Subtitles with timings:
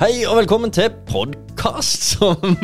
[0.00, 2.54] Hei og velkommen til podkast som,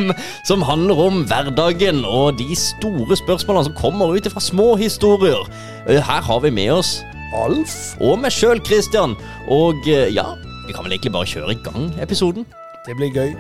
[0.49, 5.43] som handler om hverdagen og de store spørsmålene som kommer ut fra små historier.
[5.85, 6.95] Eh, Her har vi med oss
[7.37, 9.13] Alf og meg sjøl, Christian.
[9.53, 10.25] Og eh, ja,
[10.65, 12.49] vi kan vel egentlig bare kjøre i gang episoden.
[12.87, 13.35] Det blir gøy.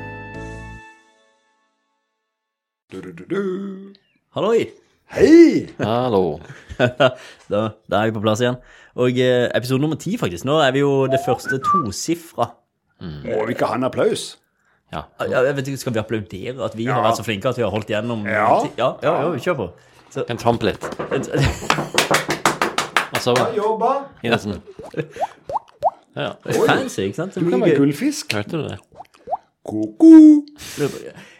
[2.93, 3.41] Du, du, du, du.
[4.37, 4.67] Halloi!
[5.17, 5.71] Hei!
[5.81, 6.43] Hallo.
[7.53, 8.61] da, da er vi på plass igjen.
[9.01, 10.45] Og eh, episode nummer ti, faktisk.
[10.45, 12.53] Nå er vi jo det første tosifra.
[13.01, 14.37] Må vi ikke ha en applaus?
[14.93, 15.03] Ja.
[15.21, 16.95] Ja, jeg vet ikke, Skal vi applaudere at vi Ja.
[16.95, 18.63] har vært så flinke at vi har holdt gjennom Ja.
[18.79, 19.67] ja, ja, ja, kjør på.
[20.11, 20.83] Så, En trampe litt.
[23.17, 23.91] Og så Jobba.
[26.17, 26.31] Ja.
[26.67, 27.35] fancy, ikke sant?
[27.35, 28.33] Så Du kan være gullfisk.
[28.33, 28.79] Hørte du det?
[29.67, 30.43] Ko-ko.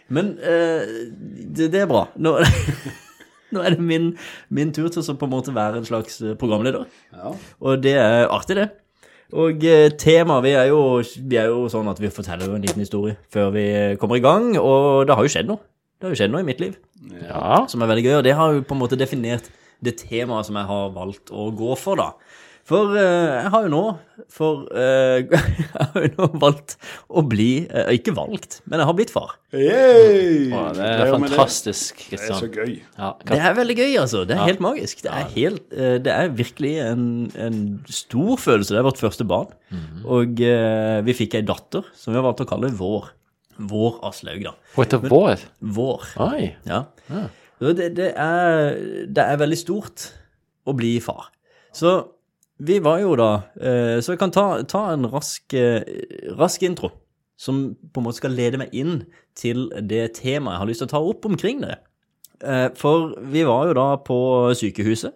[0.09, 0.81] Men eh,
[1.57, 2.05] det, det er bra.
[2.15, 2.37] Nå,
[3.55, 4.11] nå er det min,
[4.49, 6.85] min tur til å på en måte være en slags eh, programleder.
[7.15, 7.33] Ja.
[7.61, 8.69] Og det er artig, det.
[9.35, 12.79] Og eh, temaet vi er, jo, vi er jo sånn at vi forteller en liten
[12.79, 13.65] historie før vi
[13.99, 14.53] kommer i gang.
[14.61, 15.59] Og det har jo skjedd noe.
[15.97, 16.75] Det har jo skjedd noe i mitt liv
[17.25, 17.65] Ja.
[17.67, 18.15] som er veldig gøy.
[18.19, 19.49] Og det har jo på en måte definert
[19.83, 22.11] det temaet som jeg har valgt å gå for, da.
[22.67, 23.81] For eh, jeg har jo nå
[24.33, 26.73] for eh, Jeg har jo nå valgt
[27.07, 29.37] å bli eh, Ikke valgt, men jeg har blitt far.
[29.55, 30.49] Yay!
[30.51, 32.17] Å, det Gratulerer er med fantastisk, Det.
[32.17, 32.57] det er så Kristian.
[32.57, 32.73] gøy.
[32.99, 33.11] Ja.
[33.31, 34.23] Det er veldig gøy, altså.
[34.27, 34.47] Det er Ja.
[34.49, 35.03] helt magisk.
[35.05, 37.05] Det er, helt, eh, det er virkelig en,
[37.47, 38.75] en stor følelse.
[38.75, 39.55] Det er vårt første barn.
[40.03, 43.07] Og eh, vi fikk ei datter som vi har valgt å kalle Vår.
[43.71, 44.51] Vår Aslaug, da.
[44.75, 45.47] Hun heter Vår.
[45.79, 46.03] Vår.
[46.27, 46.51] Oi.
[46.67, 46.83] Ja.
[47.57, 48.75] Så Det, det, er,
[49.07, 50.09] det er veldig stort
[50.67, 51.31] å bli far.
[51.73, 51.95] Så
[52.57, 55.83] vi var jo da eh, Så jeg kan ta, ta en rask, eh,
[56.37, 56.91] rask intro
[57.37, 59.03] som på en måte skal lede meg inn
[59.37, 61.75] til det temaet jeg har lyst til å ta opp omkring det.
[62.41, 64.17] Eh, For vi var jo da på
[64.57, 65.13] sykehuset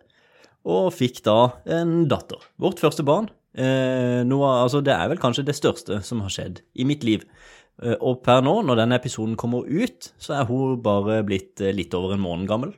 [0.70, 1.39] og fikk da
[1.80, 2.38] en datter.
[2.61, 3.31] Vårt første barn.
[3.58, 7.26] Noe, altså det er vel kanskje det største som har skjedd i mitt liv.
[7.98, 12.14] Og per nå, når denne episoden kommer ut, så er hun bare blitt litt over
[12.14, 12.76] en måned gammel.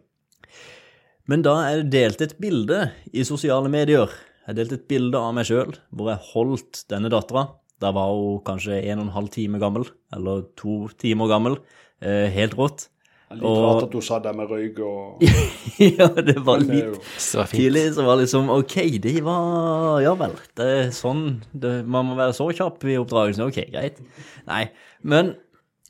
[1.27, 4.07] Men da er det delt et bilde i sosiale medier.
[4.47, 7.45] Jeg delte et bilde av meg sjøl hvor jeg holdt denne dattera.
[7.83, 11.57] Da var hun kanskje en og en halv time gammel, eller to timer gammel.
[12.03, 12.89] Eh, helt rått.
[13.33, 15.23] Litt Og- rart at du sa det med røyk og
[15.81, 17.61] ja, det var litt så Det var fint.
[17.63, 20.35] tidlig så var det liksom OK, det var Ja vel.
[20.59, 23.47] Det er sånn det, Man må være så kjapp i oppdragelsen.
[23.47, 23.97] OK, greit.
[24.45, 24.67] Nei.
[25.01, 25.33] Men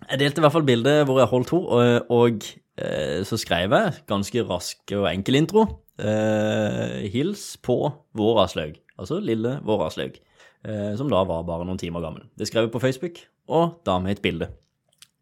[0.10, 2.48] jeg delte i hvert fall bildet hvor jeg holdt henne, og, og
[2.80, 5.66] eh, så skrev jeg ganske rask og enkel intro.
[6.02, 7.78] Eh, hils på
[8.18, 8.80] vår Aslaug.
[8.98, 10.18] Altså lille vår Aslaug.
[10.64, 12.26] Eh, som da var bare noen timer gammel.
[12.40, 14.50] Det skrev jeg på Facebook, og da med et bilde.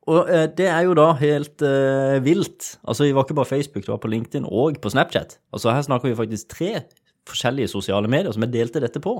[0.10, 2.76] Og eh, det er jo da helt eh, vilt.
[2.86, 5.40] Altså, vi var ikke bare Facebook, det var på LinkedIn og på Snapchat.
[5.54, 6.86] Altså, her snakker vi faktisk tre
[7.30, 9.18] forskjellige sosiale medier som jeg delte dette på.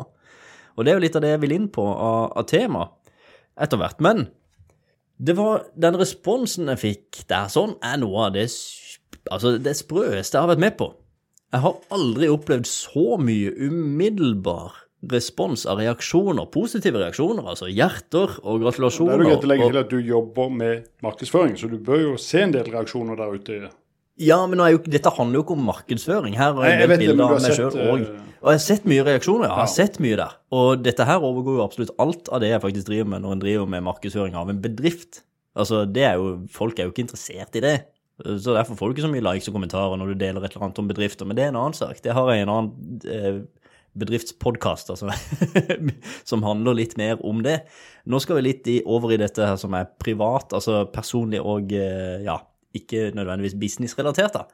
[0.72, 2.88] Og det er jo litt av det jeg vil inn på av, av tema
[3.62, 4.00] etter hvert.
[4.02, 4.26] Men
[5.22, 8.48] det var den responsen jeg fikk der sånn, er noe av det,
[9.30, 10.90] altså, det sprøeste jeg har vært med på.
[11.52, 14.78] Jeg har aldri opplevd så mye umiddelbar
[15.12, 19.18] respons av reaksjoner, positive reaksjoner, altså hjerter og gratulasjoner.
[19.18, 22.04] Det er jo greit å legge til at du jobber med markedsføring, så du bør
[22.04, 23.72] jo se en del reaksjoner der ute.
[24.22, 26.36] Ja, men jo, dette handler jo ikke om markedsføring.
[26.38, 28.04] Her har jeg jeg vet bilder av meg sjøl òg.
[28.06, 29.74] eh, Og jeg har sett mye reaksjoner, jeg har Ja.
[29.74, 30.32] sett mye der.
[30.52, 33.40] Og dette her overgår jo absolutt alt av det jeg faktisk driver med når en
[33.40, 35.24] driver med markedsføring av en bedrift.
[35.56, 37.86] Altså, det er jo, Folk er jo ikke interessert i det.
[38.22, 40.68] Så derfor får du ikke så mye likes og kommentarer når du deler et eller
[40.68, 41.28] annet om bedrifter.
[41.28, 42.02] Men det er en annen sak.
[42.04, 43.42] Det har jeg en annen eh,
[44.02, 45.12] bedriftspodkast altså,
[46.30, 47.62] som handler litt mer om det.
[48.08, 52.22] Nå skal vi litt over i dette her som er privat, altså personlig og eh,
[52.26, 52.40] ja,
[52.78, 54.38] ikke nødvendigvis businessrelatert.
[54.38, 54.48] da.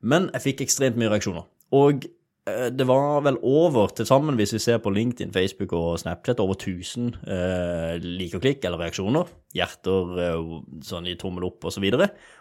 [0.00, 1.48] Men jeg fikk ekstremt mye reaksjoner.
[1.76, 2.06] Og
[2.48, 6.56] det var vel over til sammen, hvis vi ser på LinkedIn, Facebook og Snapchat, over
[6.56, 9.28] 1000 eh, like og klikk eller reaksjoner.
[9.56, 10.54] Hjerter eh,
[10.86, 11.84] sånn i tommel opp og så.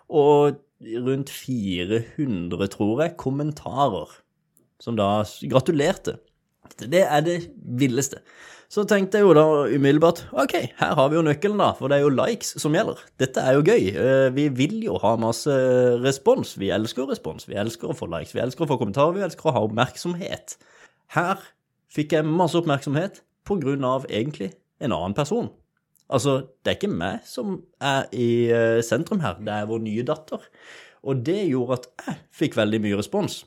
[0.10, 0.60] Og
[1.06, 4.16] rundt 400, tror jeg, kommentarer
[4.80, 6.18] som da gratulerte.
[6.80, 8.24] Det er det villeste.
[8.69, 11.97] Så tenkte jeg jo da umiddelbart ok, her har vi jo nøkkelen, da, for det
[11.97, 13.00] er jo likes som gjelder.
[13.18, 13.88] Dette er jo gøy.
[13.98, 15.56] Eh, Vi vil jo ha masse
[16.04, 16.51] respons.
[16.62, 17.48] Vi elsker respons.
[17.50, 20.60] Vi elsker å få likes, vi elsker å få kommentarer, vi elsker å ha oppmerksomhet.
[21.18, 21.42] Her
[21.89, 25.50] fikk jeg masse oppmerksomhet på grunn av egentlig en annen person.
[26.10, 30.06] Altså, det er ikke meg som er i eh, sentrum her, det er vår nye
[30.06, 30.45] datter.
[31.10, 33.42] Og det gjorde at jeg fikk veldig mye respons.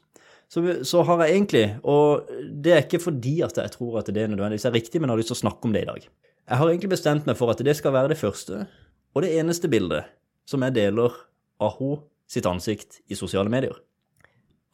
[0.53, 4.27] Så, så har jeg egentlig, og det er ikke fordi at jeg tror at det
[4.29, 6.09] nødvendigvis er riktig, men jeg har lyst til å snakke om det i dag.
[6.51, 8.67] Jeg har egentlig bestemt meg for at det skal være det første
[9.13, 10.11] og det eneste bildet
[10.49, 11.15] som jeg deler
[11.63, 13.79] av hun sitt ansikt i sosiale medier.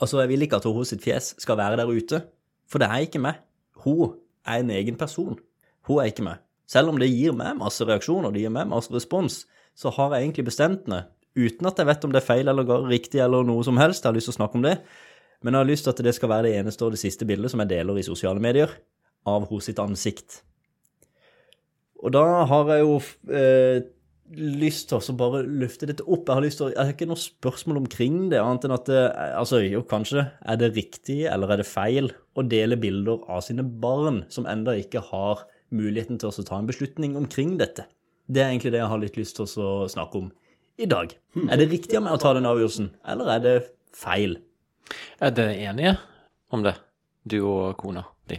[0.03, 2.23] Altså, jeg vil ikke at hun sitt fjes skal være der ute,
[2.71, 3.39] for det er ikke meg.
[3.85, 4.17] Hun
[4.47, 5.39] er en egen person.
[5.87, 6.43] Hun er ikke meg.
[6.69, 9.45] Selv om det gir meg masse reaksjoner, det gir meg masse respons,
[9.79, 11.07] så har jeg egentlig bestemt meg,
[11.39, 14.11] uten at jeg vet om det er feil eller riktig eller noe som helst, jeg
[14.11, 14.75] har lyst til å snakke om det,
[15.43, 17.53] men jeg har lyst til at det skal være det eneste og det siste bildet
[17.53, 18.73] som jeg deler i sosiale medier,
[19.29, 20.43] av hos sitt ansikt.
[21.99, 22.97] Og da har jeg jo
[23.35, 23.81] eh,
[24.37, 26.29] lyst til å bare løfte dette opp.
[26.29, 29.05] Jeg har lyst til jeg har ikke noe spørsmål omkring det, annet enn at det,
[29.39, 33.67] altså, jo, kanskje er det riktig eller er det feil å dele bilder av sine
[33.67, 37.89] barn som enda ikke har muligheten til å ta en beslutning omkring dette.
[38.29, 40.31] Det er egentlig det jeg har litt lyst til å snakke om
[40.79, 41.15] i dag.
[41.49, 43.57] Er det riktig av meg å ta den avgjørelsen, eller er det
[43.97, 44.39] feil?
[45.21, 45.97] Er dere enige
[46.53, 46.75] om det,
[47.29, 48.39] du og kona di?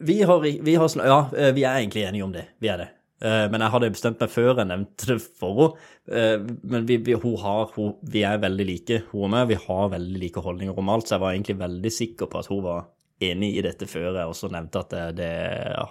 [0.00, 2.46] Vi har, vi har sn- Ja, eh, vi er egentlig enige om det.
[2.60, 2.88] Vi er det.
[3.24, 5.76] Eh, Men jeg hadde bestemt meg før jeg nevnte det for
[6.10, 6.58] henne.
[6.62, 9.48] Men vi, vi, hun har, hun, vi er veldig like, hun og meg.
[9.48, 12.50] Vi har veldig like holdninger om alt, så jeg var egentlig veldig sikker på at
[12.52, 12.84] hun var
[13.24, 15.30] enig i dette før jeg også nevnte at det, det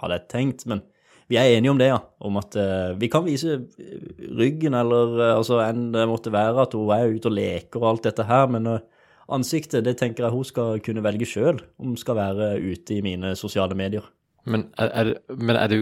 [0.00, 0.66] hadde jeg tenkt.
[0.70, 0.84] Men
[1.26, 1.98] vi er enige om det, ja.
[2.22, 3.56] Om at eh, vi kan vise
[4.38, 7.88] ryggen, eller eh, altså enn det måtte være, at hun er ute og leker og
[7.90, 8.46] alt dette her.
[8.54, 8.84] Men eh,
[9.32, 13.34] ansiktet, det tenker jeg hun skal kunne velge sjøl, om skal være ute i mine
[13.38, 14.04] sosiale medier.
[14.46, 15.80] Men er, er, men er du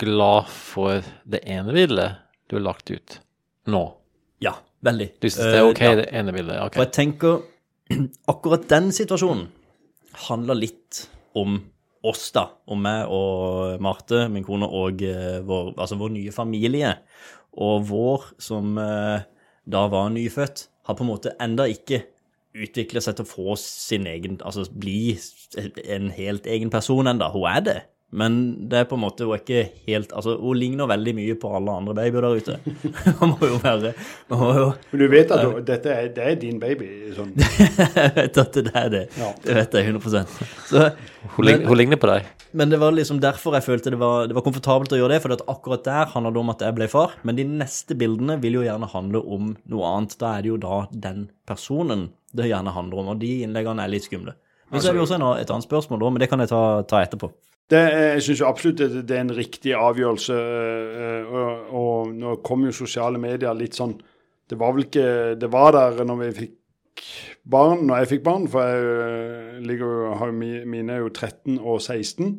[0.00, 2.18] glad for det ene bildet
[2.50, 3.20] du har lagt ut
[3.72, 3.84] nå?
[4.44, 5.12] Ja, veldig.
[5.22, 5.94] Du syns det er ok, uh, ja.
[6.02, 6.58] det ene bildet?
[6.66, 6.76] Okay.
[6.76, 7.38] For jeg tenker
[8.32, 9.48] akkurat den situasjonen
[10.26, 11.06] handler litt
[11.36, 11.58] om
[12.06, 12.46] oss, da.
[12.70, 16.92] Om meg og Marte, min kone, og eh, vår, altså vår nye familie.
[17.66, 19.24] Og vår, som eh,
[19.66, 22.04] da var nyfødt, har på en måte enda ikke
[22.64, 25.16] utvikla seg til å få sin egen Altså bli
[25.84, 27.30] en helt egen person ennå.
[27.34, 27.78] Hun er det.
[28.16, 28.36] Men
[28.70, 31.50] det er på en måte, hun er ikke helt Altså, hun ligner veldig mye på
[31.58, 32.58] alle andre babyer der ute.
[33.18, 33.92] Hun må jo være
[34.30, 36.88] man må jo Men du vet at du, dette er, det er din baby?
[37.16, 37.34] Sånn.
[37.98, 39.02] jeg vet at det er det.
[39.18, 39.32] Ja.
[39.42, 40.22] Det vet jeg 100
[40.70, 40.86] Så,
[41.34, 42.30] Hun, men, hun ligner på deg.
[42.56, 45.22] Men det var liksom derfor jeg følte det var, det var komfortabelt å gjøre det.
[45.24, 47.18] For at akkurat der handler det om at jeg ble far.
[47.26, 50.14] Men de neste bildene vil jo gjerne handle om noe annet.
[50.22, 53.08] Da er det jo da den personen det gjerne handler om.
[53.14, 54.34] Og de innleggene er litt skumle.
[54.70, 56.50] Men så er det jo også en, et annet spørsmål, da, men det kan jeg
[56.50, 57.28] ta, ta etterpå.
[57.70, 60.34] Det, er- jeg syns absolutt det, det er en riktig avgjørelse.
[60.34, 63.96] øh, Og, og nå kom jo sosiale medier litt sånn
[64.48, 65.06] Det var vel ikke
[65.40, 66.52] Det var der når vi fikk
[67.44, 72.30] barn, når jeg fikk barn, for jeg ligger har mine er jo 13 og 16.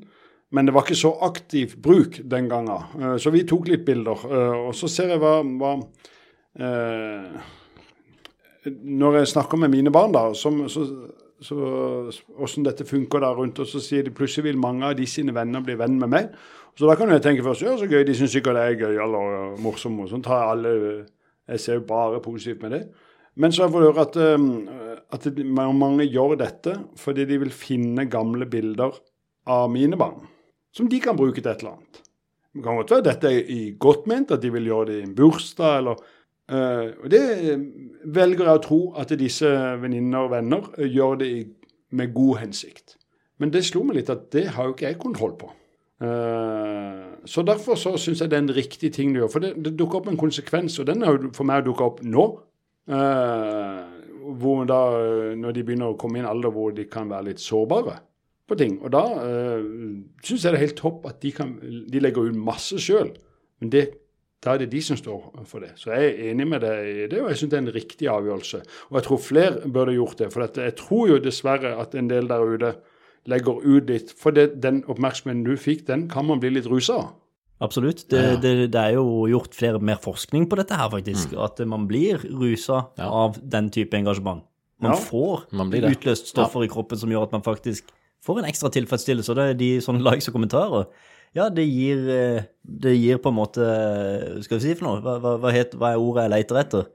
[0.55, 3.19] Men det var ikke så aktiv bruk den gangen.
[3.19, 4.23] Så vi tok litt bilder.
[4.67, 5.75] Og så ser jeg hva, hva
[8.67, 10.85] Når jeg snakker med mine barn, da, som, så
[11.41, 11.55] så
[12.37, 15.35] hvordan dette funker der rundt, og så sier de plutselig vil mange av de sine
[15.35, 16.31] venner bli venn med meg.
[16.77, 19.03] Så da kan jeg tenke først ja, så gøy, de syns sikkert det er gøy
[19.03, 20.01] eller morsomt.
[20.01, 20.73] og Sånn tar alle
[21.47, 22.81] Jeg ser jo bare positivt med det.
[23.37, 24.49] Men så får jeg høre at, um,
[25.13, 28.97] at mange gjør dette fordi de vil finne gamle bilder
[29.47, 30.25] av mine barn.
[30.73, 32.01] Som de kan bruke til et eller annet.
[32.57, 35.15] Det kan godt være dette er godt ment, at de vil gjøre det i en
[35.17, 36.16] bursdag eller Eh,
[36.47, 37.21] og Det
[37.51, 37.63] eh,
[38.05, 39.49] velger jeg å tro at disse
[39.81, 41.31] venninner og venner eh, gjør det
[41.91, 42.95] med god hensikt.
[43.37, 45.51] Men det slo meg litt at det har jo ikke jeg kontroll på.
[46.01, 49.31] Eh, så derfor så syns jeg det er en riktig ting du gjør.
[49.33, 52.01] For det, det dukker opp en konsekvens, og den har jo for meg dukka opp
[52.05, 52.27] nå.
[52.87, 53.85] Eh,
[54.37, 57.31] hvor da, eh, når de begynner å komme i en alder hvor de kan være
[57.31, 57.99] litt sårbare
[58.47, 58.77] på ting.
[58.79, 59.63] Og da uh,
[60.23, 63.09] syns jeg det er helt topp at de, kan, de legger ut masse sjøl.
[63.59, 63.81] Men det
[64.43, 65.71] da er det de som står for det.
[65.81, 68.07] Så jeg er enig med deg i det, og jeg syns det er en riktig
[68.13, 68.59] avgjørelse.
[68.91, 70.27] Og jeg tror flere burde gjort det.
[70.33, 72.73] For jeg tror jo dessverre at en del der ute
[73.27, 76.93] legger ut litt For det, den oppmerksomheten du fikk, den kan man bli litt rusa
[77.01, 77.09] av.
[77.59, 78.03] Absolutt.
[78.13, 81.33] Det, det, det er jo gjort flere, mer forskning på dette her, faktisk.
[81.41, 83.09] At man blir rusa Ja.
[83.09, 84.43] av den type engasjement.
[84.79, 85.95] Man Ja, får man blir det.
[85.97, 87.89] utløst stoffer i kroppen som gjør at man faktisk
[88.23, 89.31] får en ekstra tilfredsstillelse.
[89.33, 90.85] Og det er de sånne likes og kommentarer.
[91.37, 93.65] Ja, det gir, eh, det gir på en måte
[94.41, 95.01] Skal vi si for noe?
[95.05, 96.87] Hva, hva, hva, het, hva er ordet jeg leter etter?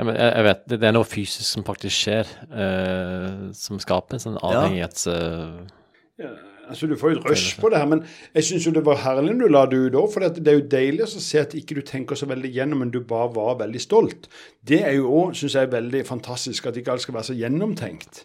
[0.00, 3.80] Ja, men jeg, jeg vet, det, det er noe fysisk som faktisk skjer, eh, som
[3.82, 5.04] skaper en sånn avhengighets...
[5.12, 5.58] eh,
[6.22, 6.30] Ja,
[6.70, 8.00] altså Du får jo et rush på det her, men
[8.32, 10.08] jeg syns jo det var herlig når du la det ut òg.
[10.14, 12.94] For det er jo deilig å se at ikke du tenker så veldig gjennom, men
[12.94, 14.30] du bare var veldig stolt.
[14.64, 18.24] Det er jo òg, syns jeg, veldig fantastisk at ikke alt skal være så gjennomtenkt.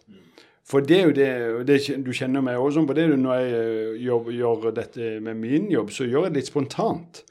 [0.65, 1.29] For det er jo det,
[1.67, 3.05] det Du kjenner meg også sånn på det.
[3.13, 7.21] Når jeg eh, gjør, gjør dette med min jobb, så gjør jeg det litt spontant.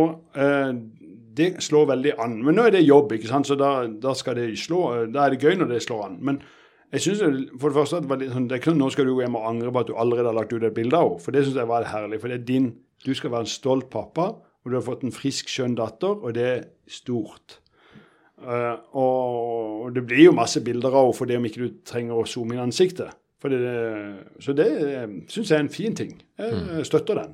[0.00, 0.72] Og eh,
[1.36, 2.40] det slår veldig an.
[2.44, 3.48] Men nå er det jobb, ikke sant?
[3.48, 4.82] så da, da det slå.
[5.14, 6.18] Da er det gøy når det slår an.
[6.20, 6.42] Men
[6.92, 9.14] jeg synes for det første at det sånn, det er ikke sånn, Nå skal du
[9.14, 11.24] gå hjem og angre på at du allerede har lagt ut et bilde av henne.
[11.24, 12.20] For det syns jeg var herlig.
[12.20, 12.72] For det er din
[13.02, 14.28] Du skal være en stolt pappa,
[14.62, 17.61] og du har fått en frisk, skjønn datter, og det er stort.
[18.42, 22.18] Eh, og, det blir jo masse bilder av henne for det om ikke du trenger
[22.18, 23.18] å zoome inn ansiktet.
[23.42, 23.58] Det,
[24.38, 24.68] så det
[25.30, 26.12] syns jeg er en fin ting.
[26.38, 27.32] Jeg støtter den.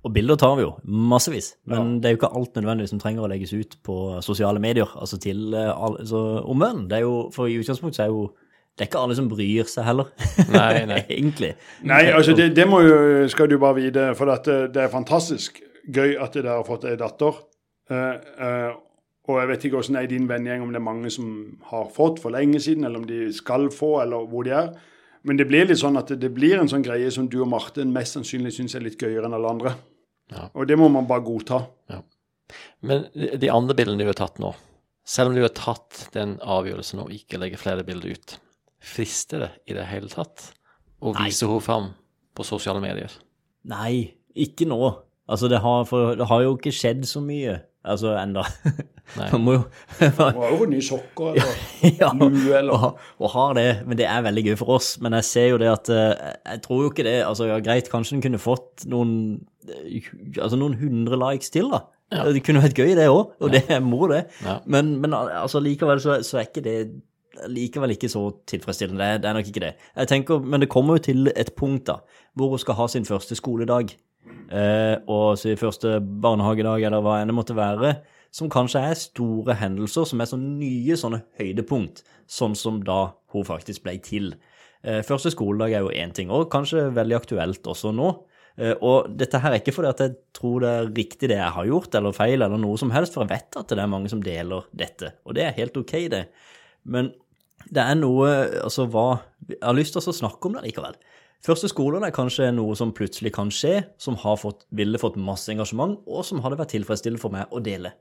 [0.00, 1.54] Og bilder tar vi jo, massevis.
[1.68, 4.88] Men det er jo ikke alt nødvendigvis som trenger å legges ut på sosiale medier,
[4.96, 6.88] altså til uh, altså, omvendt.
[6.88, 8.30] Det er jo, for i utgangspunktet så er jo
[8.78, 10.08] det er ikke alle som bryr seg heller,
[10.54, 11.02] Nei, nei.
[11.18, 11.50] egentlig.
[11.84, 12.94] Nei, altså det, det må jo,
[13.28, 16.86] skal du bare vite, for at det, det er fantastisk gøy at dere har fått
[16.88, 17.42] ei datter.
[17.90, 18.70] Uh, eh,
[19.28, 21.26] og jeg vet ikke hvordan det er i din vennegjeng, om det er mange som
[21.70, 24.70] har fått for lenge siden, eller om de skal få, eller hvor de er.
[25.28, 27.92] Men det blir litt sånn at det, blir en sånn greie som du og Martin
[27.92, 29.74] mest sannsynlig syns er litt gøyere enn alle andre.
[30.32, 30.46] Ja.
[30.54, 31.60] Og det må man bare godta.
[32.80, 34.54] Men de de andre bildene du har tatt nå,
[35.06, 38.38] selv om du har tatt den avgjørelsen å ikke legge flere bilder ut,
[38.80, 40.48] frister det i det hele tatt
[41.04, 41.28] å Nei.
[41.28, 41.90] vise henne fram
[42.36, 43.12] på sosiale medier?
[43.68, 44.80] Nei, ikke nå.
[45.30, 48.42] Altså, det har, for det har jo ikke skjedd så mye, altså, enda.
[49.32, 49.62] Man må jo
[50.18, 54.06] Man må jo nye sokker eller ja, lue eller og, og har det, men det
[54.06, 54.92] er veldig gøy for oss.
[55.02, 56.12] Men jeg ser jo det at eh,
[56.52, 59.14] Jeg tror jo ikke det Altså, ja, greit, kanskje den kunne fått noen
[59.66, 60.06] eh,
[60.38, 61.82] Altså noen hundre likes til, da.
[62.10, 64.24] Det kunne vært gøy, det òg, og det moro, det.
[64.42, 64.56] Ja.
[64.66, 66.76] Men, men altså, likevel så, så er ikke det
[67.50, 68.98] likevel ikke så tilfredsstillende.
[69.00, 69.68] Det, er- det er nok ikke det.
[69.96, 72.00] Jeg tenker, Men det kommer jo til et punkt da,
[72.34, 73.94] hvor hun skal ha sin første skoledag.
[74.50, 77.96] Eh, og sin første barnehagedag, eller hva enn det måtte være.
[78.34, 82.04] Som kanskje er store hendelser, som er så nye sånne høydepunkt.
[82.30, 84.34] Sånn som da hun faktisk ble til.
[84.84, 88.12] Eh, første skoledag er jo én ting, og kanskje veldig aktuelt også nå.
[88.58, 91.56] Eh, Og dette her er ikke fordi at jeg tror det er riktig det jeg
[91.56, 94.08] har gjort, eller feil, eller noe som helst, for jeg vet at det er mange
[94.08, 96.28] som deler dette, og det er helt ok, det.
[96.84, 97.12] Men
[97.70, 98.28] det er noe
[98.64, 100.94] Altså, hva Jeg har lyst til å snakke om det likevel.
[101.40, 105.48] Første skolen er kanskje noe som plutselig kan skje, som har fått, ville fått masse
[105.48, 107.94] engasjement, og som hadde vært tilfredsstillende for meg å dele.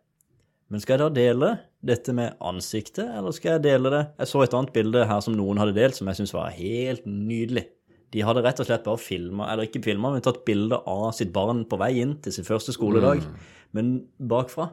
[0.70, 1.52] Men skal jeg da dele
[1.88, 5.38] dette med ansiktet, eller skal jeg dele det Jeg så et annet bilde her som
[5.38, 7.66] noen hadde delt, som jeg syns var helt nydelig.
[8.14, 11.32] De hadde rett og slett bare filma, eller ikke filma, men tatt bilde av sitt
[11.34, 13.24] barn på vei inn til sin første skoledag,
[13.78, 14.68] men bakfra.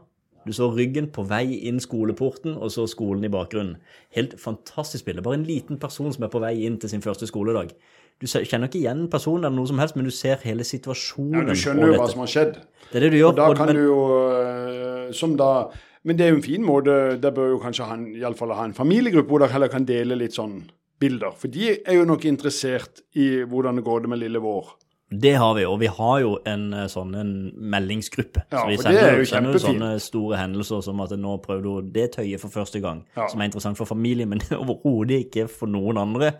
[0.46, 3.78] Du så ryggen på vei inn skoleporten, og så skolen i bakgrunnen.
[4.14, 5.24] Helt fantastisk bilde.
[5.26, 7.72] Bare en liten person som er på vei inn til sin første skoledag.
[8.20, 11.42] Du kjenner ikke igjen personen eller noe som helst, men du ser hele situasjonen.
[11.42, 12.54] ja, Du skjønner jo hva som har skjedd.
[12.90, 13.28] Det er det du gjør.
[13.28, 15.68] Og da kan men- du jo øh, Som da
[16.04, 17.20] Men det er jo en fin måte.
[17.20, 20.32] Der bør jo kanskje han iallfall ha en familiegruppe hvor dere heller kan dele litt
[20.36, 20.62] sånn
[21.00, 21.32] bilder.
[21.36, 24.70] For de er jo nok interessert i hvordan det går det med lille vår.
[25.10, 28.42] Det har vi, og vi har jo en eh, sånn en meldingsgruppe.
[28.50, 31.74] Ja, så vi sender, er jo sender jo sånne store hendelser som at nå prøvde
[31.76, 33.28] hun det tøyet for første gang, Ja.
[33.30, 36.32] som er interessant for familien, men overhodet ikke for noen andre.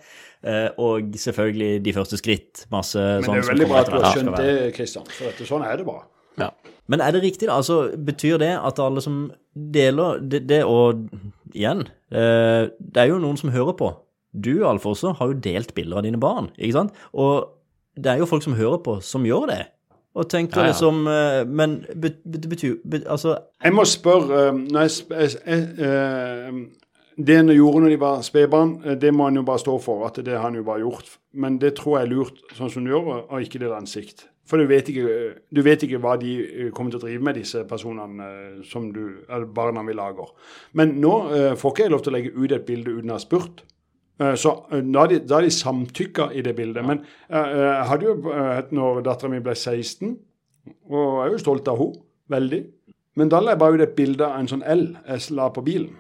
[0.43, 3.99] Eh, og selvfølgelig de første skritt, masse Men sånn det er veldig bra at du
[4.01, 5.07] har skjønt det, Kristian.
[5.15, 6.09] For sånn er det bare.
[6.43, 6.51] Ja.
[6.91, 7.61] Men er det riktig, da?
[7.63, 11.07] Altså, betyr det at alle som deler det, det og
[11.55, 13.95] igjen, eh, det er jo noen som hører på.
[14.37, 16.99] Du, Alf, også har jo delt bilder av dine barn, ikke sant?
[17.15, 17.55] Og
[17.97, 19.63] det er jo folk som hører på, som gjør det.
[20.17, 20.73] Og tenker Ja, ja.
[20.73, 23.35] liksom eh, Men det betyr be- Altså,
[23.65, 26.63] Jeg må spørre øh, når jeg, jeg, jeg, øh,
[27.27, 30.07] Det han gjorde når de var spedbarn, det må han jo bare stå for.
[30.07, 31.19] At det har han jo bare gjort.
[31.35, 34.27] Men det tror jeg er lurt, sånn som du gjør, og ikke det ansikt.
[34.47, 37.65] For du vet, ikke, du vet ikke hva de kommer til å drive med, disse
[37.67, 38.27] personene
[38.69, 40.29] som du, eller barna vi lager.
[40.77, 41.15] Men nå
[41.57, 43.65] får ikke jeg lov til å legge ut et bilde uten å ha spurt.
[44.21, 46.85] Eh, Så eh, da de, da de samtykka i det bildet.
[46.87, 50.17] Men eh, jeg hadde jo hatt når dattera mi ble 16,
[50.91, 52.01] og jeg er jo stolt av henne,
[52.33, 52.63] veldig.
[53.17, 55.63] Men da la jeg bare ut et bilde av en sånn L jeg la på
[55.65, 55.93] bilen.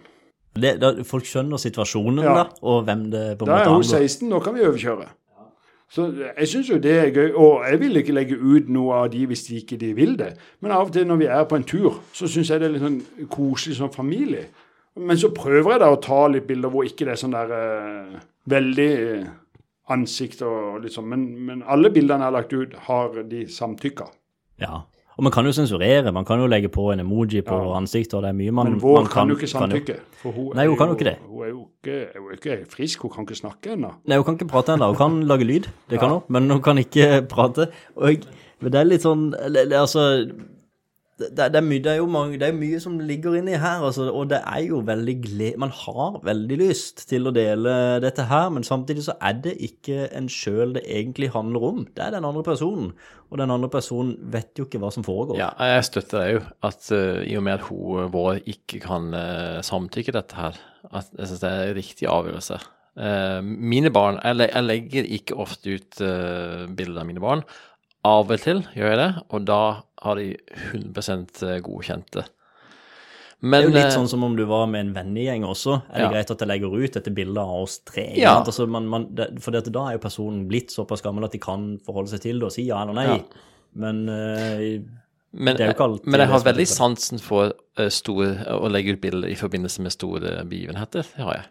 [0.56, 2.34] det, da, folk skjønner situasjonen, Ja.
[2.34, 5.08] da, og hvem det på en Da er hun 16, nå kan vi overkjøre.
[5.88, 6.06] Så
[6.38, 7.28] jeg syns jo det er gøy.
[7.38, 10.32] Og jeg vil ikke legge ut noe av de hvis de ikke de vil det.
[10.60, 12.72] Men av og til når vi er på en tur, så syns jeg det er
[12.72, 14.48] litt sånn koselig som familie.
[14.96, 17.50] Men så prøver jeg da å ta litt bilder hvor ikke det er sånn der
[17.52, 19.26] eh, veldig eh,
[19.92, 21.08] ansikt og litt sånn.
[21.12, 24.06] Men, men alle bildene jeg har lagt ut, har de samtykka.
[24.62, 24.82] Ja.
[25.16, 26.10] Og man kan jo sensurere.
[26.12, 27.76] Man kan jo legge på en emoji på Ja.
[27.78, 29.94] ansiktet, og det er mye man, Men vår man kan jo ikke samtykke.
[30.20, 31.14] For hun Nei, hun kan jo ikke det.
[31.28, 33.94] Hun er jo ikke, hun er ikke frisk, hun kan ikke snakke ennå.
[34.04, 34.90] Nei, hun kan ikke prate ennå.
[34.92, 37.70] Hun kan lage lyd, det kan hun, men hun kan ikke prate.
[37.96, 38.20] Og
[38.72, 40.04] det er litt sånn Altså
[41.16, 43.80] det, det, er mye, det, er jo mange, det er mye som ligger inni her,
[43.86, 45.46] altså, og det er jo veldig gle...
[45.62, 50.10] Man har veldig lyst til å dele dette her, men samtidig så er det ikke
[50.16, 51.78] en sjøl det egentlig handler om.
[51.96, 52.90] Det er den andre personen,
[53.30, 55.38] og den andre personen vet jo ikke hva som foregår.
[55.40, 59.08] Ja, jeg støtter deg jo at uh, i og med at hun vår ikke kan
[59.16, 60.60] uh, samtykke dette her,
[60.92, 62.60] at jeg synes det er en riktig avgjørelse.
[62.96, 66.04] Uh, mine barn, jeg, jeg legger ikke ofte ut
[66.76, 67.46] bilder av mine barn.
[68.06, 69.62] Av og til gjør jeg det, og da
[70.06, 70.32] har de
[70.72, 72.24] 100 godkjente.
[73.44, 75.74] Men, Det er jo litt eh, sånn som om du var med en vennegjeng også.
[75.90, 76.12] Er det Ja.
[76.14, 78.06] greit at jeg legger ut dette bildet av oss tre?
[78.16, 78.38] Ja.
[78.40, 81.74] Altså, man, man, det, for da er jo personen blitt såpass gammel at de kan
[81.84, 83.06] forholde seg til det og si ja eller nei.
[83.10, 83.18] Ja.
[83.76, 84.80] Men uh,
[85.36, 88.70] Men, Det er jo ikke alltid men jeg har veldig sansen for uh, store, å
[88.72, 91.04] legge ut bilder i forbindelse med store begivenheter.
[91.04, 91.46] Det har jeg.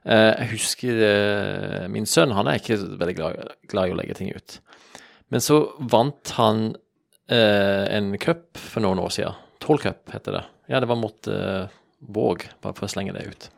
[0.00, 4.16] Uh, jeg husker eh, min sønn, han er ikke veldig glad, glad i å legge
[4.18, 4.56] ting ut.
[5.30, 5.60] Men så
[5.92, 6.78] vant han eh,
[7.36, 9.36] en cup for noen år siden.
[9.62, 10.44] Tolv cup heter det.
[10.72, 11.68] Ja, det var mot eh,
[12.00, 13.48] Våg, bare for å slenge det ut.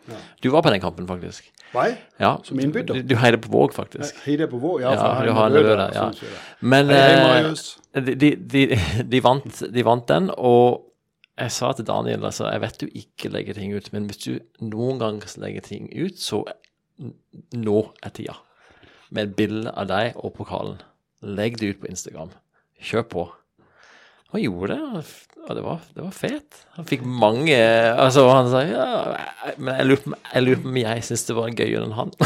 [0.43, 1.47] Du var på den kampen, faktisk.
[1.73, 2.99] Nei, Ja, Som innbytter?
[2.99, 4.17] Du, du heier på Våg, faktisk.
[4.26, 6.09] Heier på Våg, Ja, Ja, du har en der, der, ja.
[6.11, 6.33] sånn.
[6.61, 7.52] Men Hei, hei,
[7.95, 8.64] eh, de, de, de,
[9.12, 10.88] de, vant, de vant den, og
[11.38, 14.33] jeg sa til Daniel altså, jeg vet du ikke legger ting ut, men hvis du
[14.61, 16.43] noen gang legger ting ut, så
[17.57, 18.35] nå er tida.
[19.12, 20.83] Med et bilde av deg og pokalen.
[21.23, 22.35] Legg det ut på Instagram.
[22.83, 23.25] Kjør på.
[24.33, 25.05] Han gjorde det,
[25.45, 26.62] og det var, det var fet.
[26.79, 28.87] Han fikk mange Altså, han sa ja,
[29.59, 32.15] men jeg lurer på jeg om jeg syns det var gøyere enn han.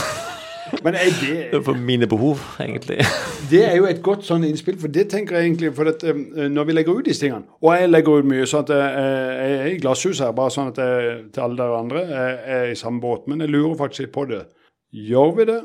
[0.82, 2.98] Men er det, For mine behov, egentlig.
[3.50, 6.22] det er jo et godt sånn innspill, for det tenker jeg egentlig for at, eh,
[6.50, 9.06] Når vi legger ut disse tingene, og jeg legger ut mye, sånn at jeg,
[9.38, 12.72] jeg er i glasshuset her, bare sånn at jeg, til alle dere andre jeg er
[12.72, 14.42] i samme båt, men jeg lurer faktisk på det.
[14.90, 15.60] Gjør vi det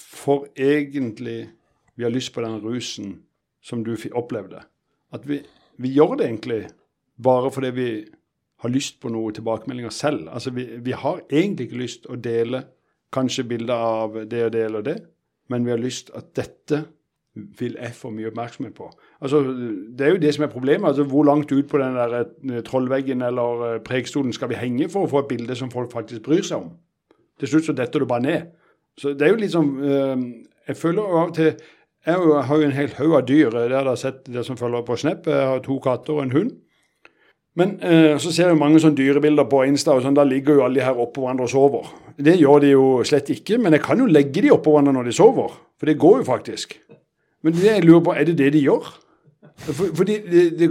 [0.00, 1.38] for egentlig
[1.94, 3.18] vi har lyst på den rusen
[3.64, 4.64] som du opplevde?
[5.14, 5.40] At vi,
[5.78, 6.60] vi gjør det egentlig
[7.22, 7.88] bare fordi vi
[8.64, 10.28] har lyst på noe tilbakemeldinger selv.
[10.32, 12.64] Altså vi, vi har egentlig ikke lyst å dele
[13.14, 14.96] kanskje bilder av det og det eller det,
[15.52, 16.84] men vi har lyst at dette
[17.34, 18.88] vil jeg få mye oppmerksomhet på.
[19.20, 19.42] Altså,
[19.98, 20.86] Det er jo det som er problemet.
[20.88, 24.88] altså Hvor langt ut på den der eh, trollveggen eller eh, prekestolen skal vi henge
[24.88, 26.70] for å få et bilde som folk faktisk bryr seg om?
[27.40, 28.42] Til slutt så detter du bare ned.
[28.98, 31.56] Så det er jo litt sånn eh, Jeg føler av og til
[32.04, 33.50] Jeg har jo- en hel haug av dyr.
[33.50, 35.24] Det har jeg sett, det som følger på Snap.
[35.26, 36.50] Jeg har to katter og en hund.
[37.56, 40.64] Men eh, så ser jeg mange sånne dyrebilder på Insta, og sånn, da ligger jo
[40.64, 41.86] alle de her oppå hverandre og sover.
[42.18, 45.04] Det gjør de jo slett ikke, men jeg kan jo legge de oppå hverandre når
[45.04, 45.54] de sover.
[45.78, 46.74] For det går jo faktisk.
[47.44, 48.90] Men det jeg lurer på, er det det de gjør?
[49.70, 50.68] For, de, de, de,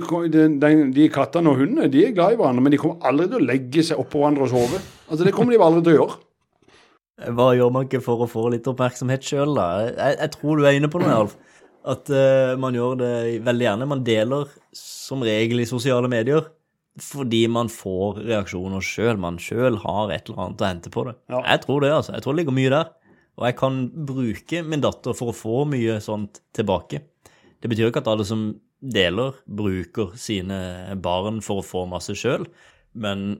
[0.59, 3.39] de, de kattene og hundene de er glad i hverandre, men de kommer aldri til
[3.39, 4.81] å legge seg oppå hverandre og sove.
[5.07, 6.17] Altså Det kommer de aldri til å gjøre.
[7.21, 9.67] Hva gjør man ikke for å få litt oppmerksomhet sjøl, da?
[9.85, 11.37] Jeg, jeg tror du er inne på noe, Alf.
[11.83, 13.13] At uh, man gjør det
[13.45, 13.89] veldig gjerne.
[13.91, 16.49] Man deler som regel i sosiale medier
[17.01, 19.17] fordi man får reaksjoner sjøl.
[19.17, 21.15] Man sjøl har et eller annet å hente på det.
[21.31, 21.39] Ja.
[21.41, 22.13] Jeg tror det, altså.
[22.13, 22.91] Jeg tror det ligger mye der.
[23.33, 27.01] Og jeg kan bruke min datter for å få mye sånt tilbake.
[27.63, 28.51] Det betyr ikke at alle som
[28.83, 30.59] deler, bruker sine
[31.01, 32.45] barn for å få masse sjøl,
[32.93, 33.37] men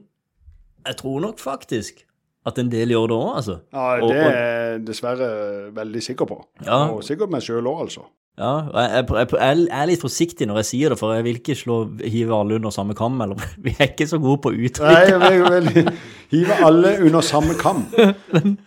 [0.84, 2.02] jeg tror nok faktisk
[2.46, 3.56] at en del gjør det òg, altså.
[3.72, 4.36] Ja, Det og- er
[4.74, 5.30] jeg dessverre
[5.74, 6.44] veldig sikker på.
[6.66, 6.82] Ja.
[6.90, 8.04] Og sikkert meg sjøl òg, altså.
[8.36, 11.54] Ja, jeg, jeg, jeg, er litt forsiktig når jeg sier det, for jeg vil ikke
[11.54, 13.20] slå, hive alle under samme kam.
[13.22, 15.08] Eller, vi er ikke så gode på Nei, uttrykk.
[15.08, 15.92] jeg vil
[16.34, 17.84] Hive alle under samme kam.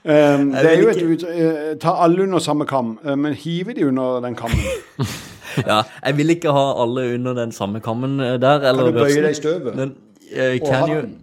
[0.07, 3.73] Um, det er jo et ut, eh, Ta alle under samme kam, eh, men hive
[3.75, 4.57] de under den kammen.
[5.67, 8.61] Ja, jeg vil ikke ha alle under den samme kammen eh, der.
[8.69, 9.75] Eller Kan du bøye deg i støvet?
[9.75, 9.95] Men,
[10.31, 10.59] Og den?
[10.61, 11.15] you, hatten.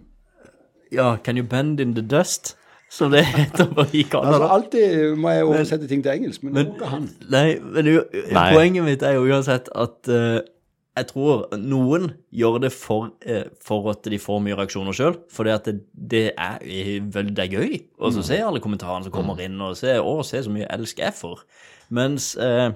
[0.95, 2.55] Ja, can you bend in the dust?
[2.91, 6.67] Som det heter på i Altså, alltid må jeg oversette ting til engelsk, men, det
[6.67, 7.07] må ikke han.
[7.33, 7.89] Nei, men
[8.31, 8.49] Nei.
[8.53, 10.37] poenget mitt er jo uansett at uh,
[10.95, 15.17] jeg tror noen gjør det for, eh, for at de får mye reaksjoner sjøl.
[15.33, 16.61] For det, det, er,
[17.11, 20.53] veldig gøy å så se alle kommentarene som kommer inn, og se, å, se så
[20.53, 21.43] mye elsk jeg får.
[21.95, 22.69] Mens eh,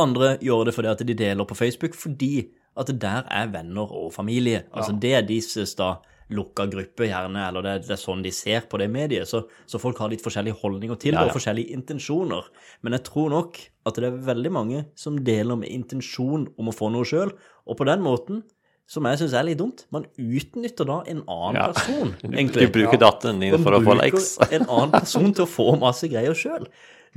[0.00, 3.92] andre gjør det fordi at de deler på Facebook, fordi at det der er venner
[3.92, 4.64] og familie.
[4.72, 5.98] Altså Det er deres da
[6.30, 9.28] lukka gruppe, gjerne, eller det, det er sånn de ser på det mediet.
[9.30, 11.30] Så, så folk har litt forskjellige holdninger til det, Ja, ja.
[11.32, 12.50] og forskjellige intensjoner.
[12.82, 13.56] Men jeg tror nok
[13.88, 17.32] at det er veldig mange som deler med intensjon om å få noe sjøl,
[17.68, 18.42] og på den måten,
[18.88, 21.66] som jeg syns er litt dumt, man utnytter da en annen Ja.
[21.72, 22.68] person, egentlig.
[22.68, 24.30] du bruker datteren din Man for å få likes.
[24.50, 26.64] en annen person til å få masse greier sjøl.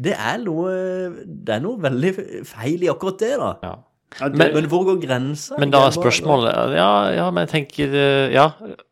[0.02, 2.12] Det Det er noe veldig
[2.48, 3.52] feil i akkurat det, da.
[3.64, 3.76] Ja.
[4.20, 5.56] Ja, det, Men, men hvor går grensa?
[5.62, 8.50] Men da er spørsmålet Ja, ja, men jeg tenker eh, Ja,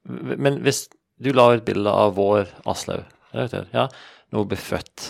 [0.08, 0.86] men hvis
[1.20, 3.04] du la ut bilde av vår Aslaug,
[3.36, 3.88] ja,
[4.32, 5.10] når hun ble født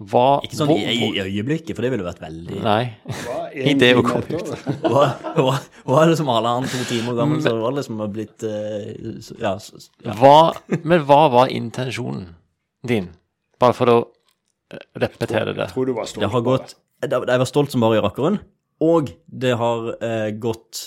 [0.00, 2.84] Hva Ikke sånn hvor- i, i øyeblikket, for det ville vært veldig Nei.
[3.52, 4.52] I det å komme ut.
[4.86, 8.46] Hva er det som alle andre to timer gammel, så var det liksom har blitt
[8.46, 8.86] uh,
[9.42, 9.56] Ja,
[10.06, 10.14] ja.
[10.22, 10.36] Hva,
[10.86, 12.30] men hva var intensjonen
[12.86, 13.10] din?
[13.60, 13.98] Bare for å
[14.72, 15.66] eh, repetere det.
[15.66, 16.24] Jeg tror du var stolt.
[16.24, 18.40] Jeg har gått Jeg jeg var stolt som bare i rakkeren.
[18.80, 20.86] Og det har eh, gått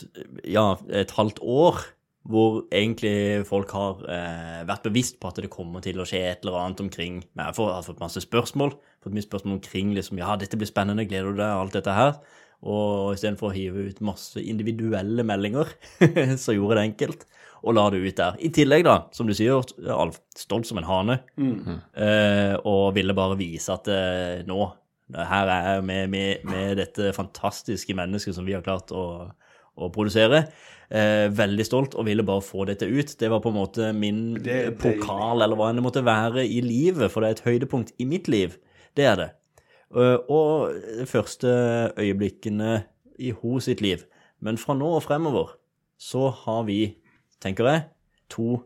[0.50, 1.84] ja, et halvt år
[2.24, 6.46] hvor egentlig folk har eh, vært bevisst på at det kommer til å skje et
[6.46, 8.72] eller annet omkring Men jeg har fått masse spørsmål.
[9.04, 11.52] Fått mye spørsmål omkring liksom Ja, dette blir spennende, gleder du deg?
[11.52, 12.16] Alt dette her.
[12.64, 15.68] Og istedenfor å hive ut masse individuelle meldinger,
[16.44, 17.26] så gjorde det enkelt
[17.64, 18.38] og la det ut der.
[18.44, 19.64] I tillegg, da, som du sier,
[19.96, 21.20] Alf, stolt som en hane.
[21.96, 24.66] Eh, og ville bare vise at eh, nå
[25.14, 29.30] Her er jeg med, med, med dette fantastiske mennesket som vi har klart å,
[29.76, 30.46] å produsere.
[30.94, 33.16] Eh, veldig stolt og ville bare få dette ut.
[33.20, 36.62] Det var på en måte min Det pokal, eller hva enn det måtte være i
[36.66, 38.58] livet, for det er et høydepunkt i mitt liv.
[38.98, 39.30] Det er det.
[39.94, 41.50] Eh, og de første
[41.98, 42.84] øyeblikkene
[43.20, 44.06] i ho sitt liv.
[44.44, 45.56] Men fra nå og fremover
[46.02, 46.96] så har vi,
[47.42, 47.86] tenker jeg,
[48.34, 48.64] to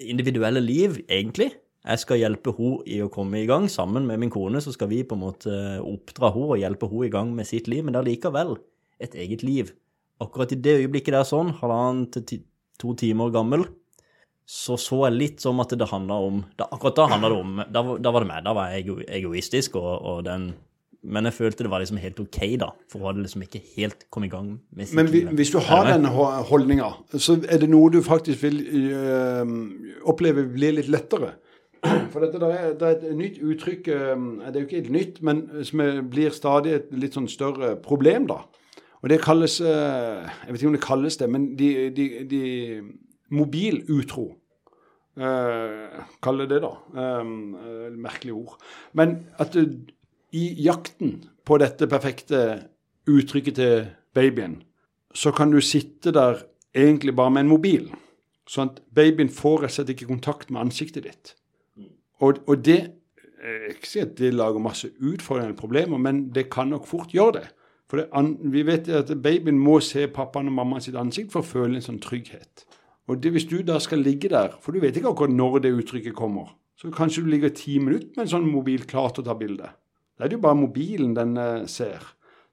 [0.00, 1.50] individuelle liv, egentlig.
[1.86, 3.64] Jeg skal hjelpe henne i å komme i gang.
[3.72, 7.06] Sammen med min kone så skal vi på en måte oppdra henne og hjelpe henne
[7.08, 8.56] i gang med sitt liv, men det er likevel
[9.00, 9.72] et eget liv.
[10.20, 12.40] Akkurat i det øyeblikket der sånn, halvannen til ti,
[12.80, 13.64] to timer gammel,
[14.50, 17.60] så så jeg litt som at det handla om da, Akkurat da handla det om
[17.70, 18.44] da, var- da var det meg.
[18.44, 20.50] Da var jeg ego, egoistisk, og, og den
[21.02, 22.66] Men jeg følte det var liksom helt OK, da.
[22.92, 25.58] For hun hadde liksom ikke helt kommet i gang med sitt Men vi, hvis du
[25.64, 28.58] har denne den holdninga, så er det noe du faktisk vil
[28.92, 29.54] øh,
[30.12, 31.38] oppleve blir litt lettere.
[32.12, 34.92] For dette det er, det er et nytt uttrykk øh, Det er jo ikke helt
[34.92, 38.42] nytt, men som blir stadig et litt sånn større problem, da.
[39.00, 42.44] Og det kalles øh, Jeg vet ikke om det kalles det, men de, de, de
[43.30, 44.28] mobilutro.
[45.20, 46.70] Uh, Kall det da.
[46.96, 47.30] Eh,
[47.98, 48.60] merkelig ord.
[48.96, 49.80] Men at du,
[50.32, 52.42] i jakten på dette perfekte
[53.10, 54.60] uttrykket til babyen,
[55.14, 57.90] så kan du sitte der egentlig bare med en mobil.
[58.48, 61.34] Sånn at babyen får rett og slett ikke kontakt med ansiktet ditt.
[62.20, 62.80] Og, og det
[63.70, 67.46] ikke si at det lager masse utfordrende problemer, men det kan nok fort gjøre det.
[67.90, 71.42] For det, an, vi vet at babyen må se pappaen og mammaen sitt ansikt for
[71.42, 72.66] å føle en sånn trygghet.
[73.10, 75.72] Og det, hvis du da skal ligge der, for du vet ikke akkurat når det
[75.80, 79.30] uttrykket kommer, så kanskje du ligger ti minutter med en sånn mobil klar til å
[79.30, 79.72] ta bilde.
[80.16, 82.04] Da er det jo bare mobilen den eh, ser.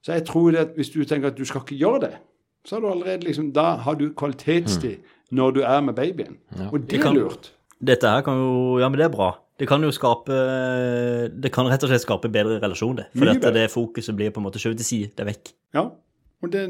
[0.02, 2.14] Så jeg tror det at hvis du tenker at du skal ikke gjøre det,
[2.68, 5.06] så har du allerede liksom, da har du kvalitetstid
[5.38, 6.40] når du er med babyen.
[6.72, 7.52] Og det Det er lurt.
[7.78, 9.36] Dette her kan jo Ja, men det er bra.
[9.58, 10.36] Det kan jo skape
[11.34, 13.08] Det kan rett og slett skape bedre relasjon, det.
[13.16, 15.16] For dette, det fokuset blir på en måte skjøvet til side.
[15.16, 15.54] Det er vekk.
[15.78, 15.88] Ja.
[16.46, 16.68] Og det,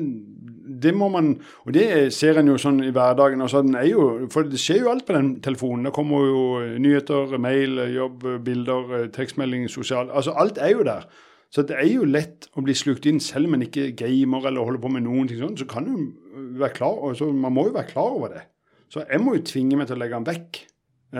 [0.84, 1.34] det må man
[1.66, 3.44] Og det ser en jo sånn i hverdagen.
[3.44, 5.90] Altså den er jo, for det skjer jo alt på den telefonen.
[5.90, 6.44] Det kommer jo
[6.80, 11.10] nyheter, mail, jobb, bilder, tekstmelding, sosial Altså alt er jo der.
[11.52, 14.68] Så det er jo lett å bli slukt inn, selv om en ikke gamer eller
[14.68, 15.60] holder på med noen ting sånn.
[15.60, 18.48] Så kan du være klar altså Man må jo være klar over det.
[18.92, 20.60] Så jeg må jo tvinge meg til å legge den vekk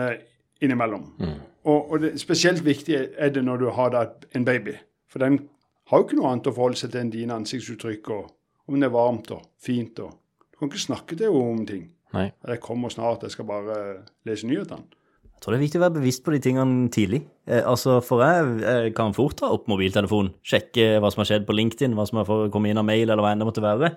[0.00, 0.14] eh,
[0.64, 1.04] innimellom.
[1.64, 4.04] Og, og det, spesielt viktig er det når du har da
[4.36, 4.76] en baby.
[5.10, 5.40] For den
[5.90, 8.88] har jo ikke noe annet å forholde seg til enn dine ansiktsuttrykk, og om det
[8.88, 9.98] er varmt og fint.
[10.04, 10.14] og
[10.52, 11.88] Du kan ikke snakke til henne om ting.
[12.14, 12.30] Nei.
[12.46, 14.86] 'Jeg kommer snart, jeg skal bare lese nyhetene'.
[15.38, 17.20] Jeg tror det er viktig å være bevisst på de tingene tidlig.
[17.46, 21.46] Eh, altså, For jeg, jeg kan fort ta opp mobiltelefonen, sjekke hva som har skjedd
[21.46, 23.92] på LinkedIn, hva som har kommet inn av mail, eller hva enn det måtte være.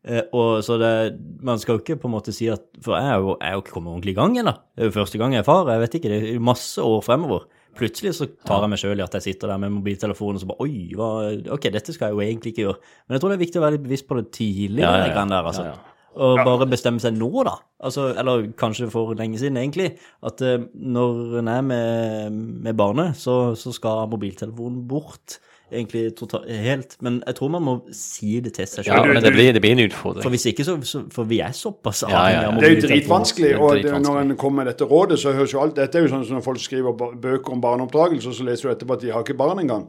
[0.00, 3.04] Eh, og så det, Man skal jo ikke på en måte si at For jeg
[3.04, 4.54] er jo, jeg er jo ikke kommet ordentlig i gang ennå.
[4.72, 5.68] Det er jo første gang jeg er far.
[5.68, 7.44] Jeg vet ikke, det er masse år fremover.
[7.78, 10.48] Plutselig så tar jeg meg sjøl i at jeg sitter der med mobiltelefonen og så
[10.50, 11.10] bare Oi, hva,
[11.54, 12.80] ok, dette skal jeg jo egentlig ikke gjøre.
[13.06, 14.82] Men jeg tror det er viktig å være litt bevisst på det tidlig.
[14.82, 15.24] Ja, ja, ja.
[15.30, 15.68] der, altså.
[15.68, 15.90] Ja, ja.
[16.20, 17.54] Og bare bestemme seg nå, da.
[17.86, 19.92] Altså, eller kanskje for lenge siden, egentlig.
[20.26, 25.38] At eh, når en er med, med barnet, så, så skal mobiltelefonen bort.
[25.72, 26.96] Egentlig total, helt.
[27.00, 29.76] Men jeg tror man må si det til seg Ja, men det blir, det blir
[29.76, 30.24] en utfordring.
[30.24, 32.54] For hvis ikke, så, så For vi er såpass Ja, ja, ja.
[32.58, 33.52] Det er jo dritvanskelig.
[33.58, 36.14] Og det, når en kommer med dette rådet, så høres jo alt Dette er jo
[36.14, 39.22] sånn som når folk skriver bøker om barneoppdragelse, så leser du etterpå at de har
[39.26, 39.86] ikke barn engang.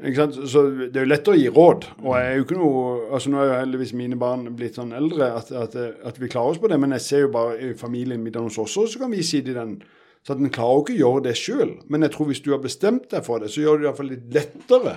[0.00, 0.40] Ikke sant?
[0.48, 1.86] Så det er jo lett å gi råd.
[2.00, 4.94] Og jeg er jo ikke noe altså Nå er jo heldigvis mine barn blitt sånn
[4.96, 5.76] eldre at, at,
[6.10, 8.58] at vi klarer oss på det, men jeg ser jo bare i familien middag hos
[8.62, 9.78] oss så kan vi si til den
[10.26, 11.70] så at en klarer jo ikke å gjøre det sjøl.
[11.88, 14.10] Men jeg tror hvis du har bestemt deg for det, så gjør det det iallfall
[14.10, 14.94] litt lettere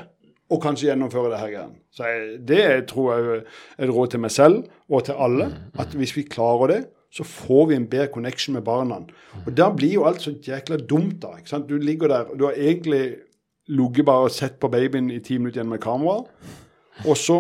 [0.54, 1.76] å kanskje gjennomføre det her igjen.
[1.94, 5.50] Så jeg, det tror jeg er et råd til meg selv og til alle.
[5.80, 6.82] At hvis vi klarer det,
[7.14, 8.98] så får vi en bedre connection med barna.
[9.46, 11.36] Og da blir jo alt så jækla dumt, da.
[11.38, 11.70] ikke sant?
[11.70, 13.04] Du ligger der, og du har egentlig
[13.68, 16.24] ligget bare og sett på babyen i ti minutter gjennom et kamera.
[17.06, 17.38] Og så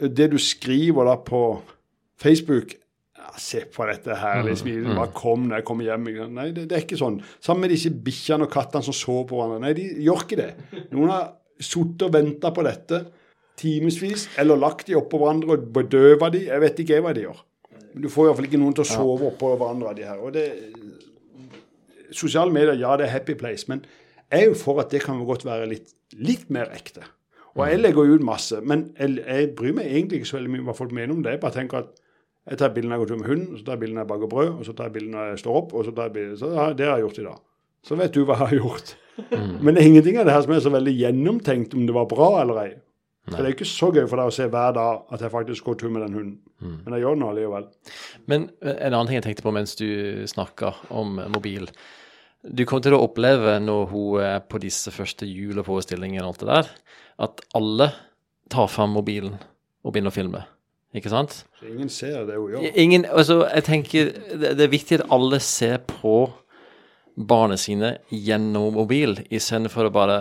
[0.00, 1.42] eh, det du skriver da på
[2.20, 4.96] Facebook ja, Se på dette herlige smilet.
[4.96, 6.10] Bare kom når jeg kommer hjem.
[6.34, 7.20] Nei, det, det er ikke sånn.
[7.40, 9.62] Sammen med disse bikkjene og kattene som sover på hverandre.
[9.62, 10.50] Nei, de gjør ikke det.
[10.90, 11.30] Noen har
[11.64, 13.04] sittet og venta på dette
[13.58, 16.46] timevis, eller lagt de oppå hverandre og bedøva de.
[16.48, 17.42] Jeg vet ikke hva de gjør.
[17.92, 20.20] Men du får iallfall ikke noen til å sove oppå hverandre av de her.
[20.22, 20.46] Og det,
[22.16, 23.84] sosiale medier, ja, det er happy place, men
[24.32, 27.04] jeg er jo for at det kan godt være litt, litt mer ekte.
[27.52, 30.62] Og jeg legger ut masse, men jeg, jeg bryr meg egentlig ikke så veldig mye
[30.62, 31.34] om hva folk mener om det.
[31.34, 32.00] Jeg bare tenker at
[32.48, 34.10] jeg tar bilde når jeg går tur med hunden, så tar jeg bilde når jeg
[34.14, 36.14] baker brød, og så tar jeg bilde når jeg står opp, og så tar jeg
[36.16, 37.42] bilde Så ja, det har jeg gjort i dag.
[37.82, 38.94] Så vet du hva jeg har gjort.
[39.62, 42.08] Men det er ingenting av det her som er så veldig gjennomtenkt om det var
[42.10, 42.70] bra eller ei.
[43.28, 45.68] For det er ikke så gøy for deg å se hver dag at jeg faktisk
[45.68, 46.38] går tur med den hunden.
[46.82, 47.66] Men jeg gjør det nå allikevel.
[48.30, 49.86] Men eh, en annen ting jeg tenkte på mens du
[50.30, 51.68] snakka om mobil.
[52.42, 56.50] du kommer til å oppleve når hun er på disse første juleforestillingene og alt det
[56.50, 56.72] der,
[57.28, 57.92] at alle
[58.50, 59.38] tar fram mobilen
[59.82, 60.42] og begynner å filme.
[60.92, 61.44] Ikke sant?
[61.60, 62.66] Så ingen ser det hun gjør.
[62.74, 66.26] Ingen, altså, jeg tenker det, det er viktig at alle ser på
[67.16, 70.20] barna sine gjennom mobil, istedenfor å bare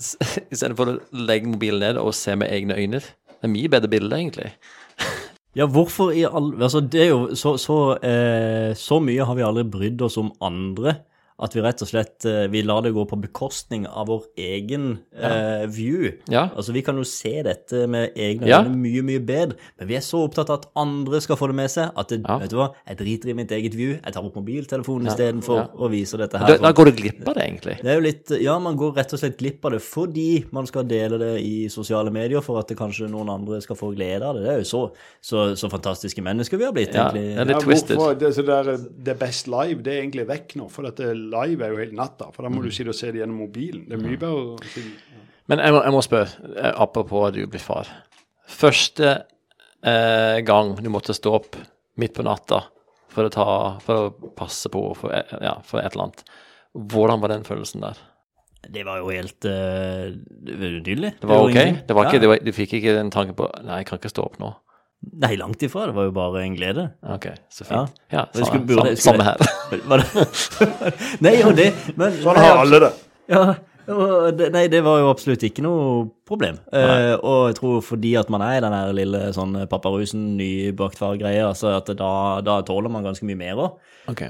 [0.52, 3.02] Istedenfor å legge mobilen ned og se med egne øyne.
[3.02, 4.54] Det er mye bedre bilde, egentlig.
[5.58, 9.42] Ja, hvorfor i all Altså, det er jo så, så, eh, så mye har vi
[9.42, 10.92] aldri brydd oss om andre
[11.40, 14.98] at vi rett og slett eh, vi lar det gå på bekostning av vår egen
[15.16, 16.12] eh, view.
[16.28, 16.48] Ja.
[16.54, 18.62] Altså, Vi kan jo se dette med egne Ja.
[18.62, 21.70] mye, mye bedre, men vi er så opptatt av at andre skal få det med
[21.70, 22.38] seg, at det, Ja.
[22.38, 25.12] vet du hva, jeg driter i mitt eget view, jeg tar opp mobiltelefonen Ja.
[25.14, 25.66] istedenfor Ja.
[25.78, 26.46] å vise dette her.
[26.46, 27.76] Da, da går du glipp av det, egentlig.
[27.82, 30.66] Det er jo litt, ja, man går rett og slett glipp av det fordi man
[30.66, 34.22] skal dele det i sosiale medier for at det kanskje noen andre skal få glede
[34.22, 34.44] av det.
[34.44, 34.82] Det er jo så,
[35.22, 37.34] så, så fantastiske mennesker vi har blitt, Ja, egentlig.
[37.34, 37.96] det er litt Ja, twisted.
[37.96, 40.68] hvorfor det, så der, det er best live, det er egentlig vekk nå.
[40.70, 42.30] For dette live er jo helt natta.
[42.34, 43.86] For da må du sitte og se det gjennom mobilen.
[43.88, 45.18] Det er mye bedre å sitte
[45.50, 47.90] Men jeg må, jeg må spørre, eh, apropos at du blir far.
[48.50, 51.58] Første eh, gang du måtte stå opp
[52.00, 52.64] midt på natta
[53.10, 53.48] for å, ta,
[53.82, 56.24] for å passe på for, eh, ja, for et eller annet,
[56.74, 57.98] hvordan var den følelsen der?
[58.60, 60.10] Det var jo helt uh,
[60.44, 61.14] nydelig.
[61.22, 61.86] Det var ok?
[61.88, 62.20] Det var ikke, Ja.
[62.20, 64.50] det var, du fikk ikke den tanken på Nei, jeg kan ikke stå opp nå.
[65.00, 65.86] Nei, langt ifra.
[65.88, 66.82] Det var jo bare en glede.
[67.08, 67.94] Ok, så fint.
[68.12, 69.36] Ja, ja samme, skulle- burde- samme, samme her.
[70.00, 71.20] Det?
[71.24, 72.90] Nei, jo det men, Sånn har alle det.
[73.30, 73.44] Ja,
[74.36, 76.58] det, nei, det var jo absolutt ikke noe problem.
[76.76, 81.00] Eh, og jeg tror fordi at man er i den her lille sånn papparusen, nybakt
[81.00, 82.12] far-greia, så at da,
[82.46, 83.78] da tåler man ganske mye mer òg.
[84.12, 84.22] Ok.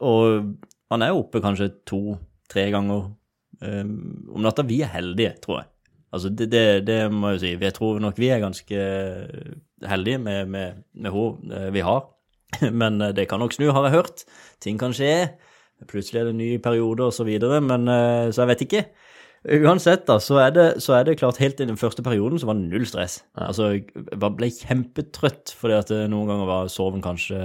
[0.00, 0.54] og
[0.88, 3.10] man er jo oppe kanskje to-tre ganger
[3.66, 4.64] eh, om natta.
[4.68, 5.68] Vi er heldige, tror jeg.
[6.14, 7.54] Altså, det, det, det må jeg jo si.
[7.66, 8.84] Jeg tror nok vi er ganske
[9.86, 12.08] heldige med, med, med henne vi har.
[12.82, 14.24] Men eh, det kan nok snu, har jeg hørt.
[14.64, 15.12] Ting kan skje.
[15.88, 18.80] Plutselig er det en ny periode og så videre, men eh, så jeg vet ikke.
[19.62, 22.48] Uansett, da, så er, det, så er det klart helt i den første perioden så
[22.48, 23.20] var det null stress.
[23.38, 27.38] Altså, jeg ble kjempetrøtt fordi at noen ganger var soven kanskje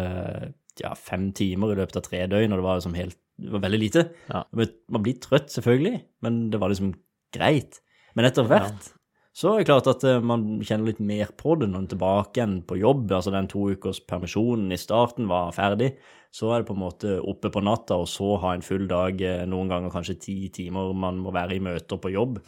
[0.81, 3.63] ja, fem timer i løpet av tre døgn, og det var liksom helt det var
[3.63, 4.03] veldig lite.
[4.29, 4.43] Ja.
[4.53, 6.93] Man blir trøtt, selvfølgelig, men det var liksom
[7.33, 7.79] greit.
[8.17, 8.91] Men etter hvert
[9.33, 11.93] så er det klart at eh, man kjenner litt mer på det når man er
[11.95, 13.07] tilbake igjen på jobb.
[13.17, 15.95] Altså den to ukers permisjonen i starten var ferdig.
[16.33, 19.19] Så er det på en måte oppe på natta, og så ha en full dag,
[19.21, 22.39] eh, noen ganger kanskje ti timer man må være i møter på jobb.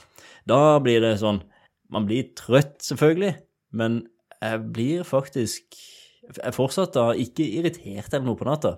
[0.50, 1.42] Da blir det sånn
[1.94, 3.36] Man blir trøtt, selvfølgelig,
[3.78, 4.00] men
[4.42, 5.76] jeg blir faktisk
[6.34, 8.72] Jeg fortsatt da ikke irritert eller noe på natta.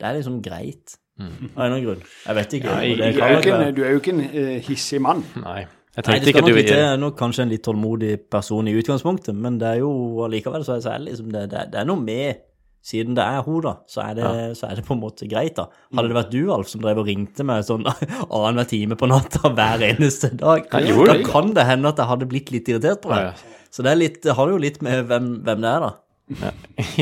[0.00, 0.96] Det er liksom greit.
[1.20, 2.02] Av en eller annen grunn.
[2.26, 2.68] Jeg vet ikke.
[2.68, 5.24] Ja, jeg, det jeg- er ikke en, du er jo ikke en uh, hissig mann.
[5.40, 5.62] Nei.
[5.96, 6.68] Jeg Nei, det ikke skal nok.
[6.70, 9.90] Jeg er nok kanskje en litt tålmodig person i utgangspunktet, men det er jo
[10.26, 12.46] allikevel så er så det liksom det, det, det er noe med
[12.80, 15.52] Siden det er hun, da, så er, det, så er det på en måte greit,
[15.58, 15.66] da.
[15.92, 19.50] Hadde det vært du, Alf, som drev og ringte meg sånn annenhver time på natta
[19.52, 23.34] hver eneste dag, da kan det hende at jeg hadde blitt litt irritert på Ja,
[23.34, 23.42] deg.
[23.68, 25.92] Så det, litt, det har jo litt med hvem, hvem det er, da.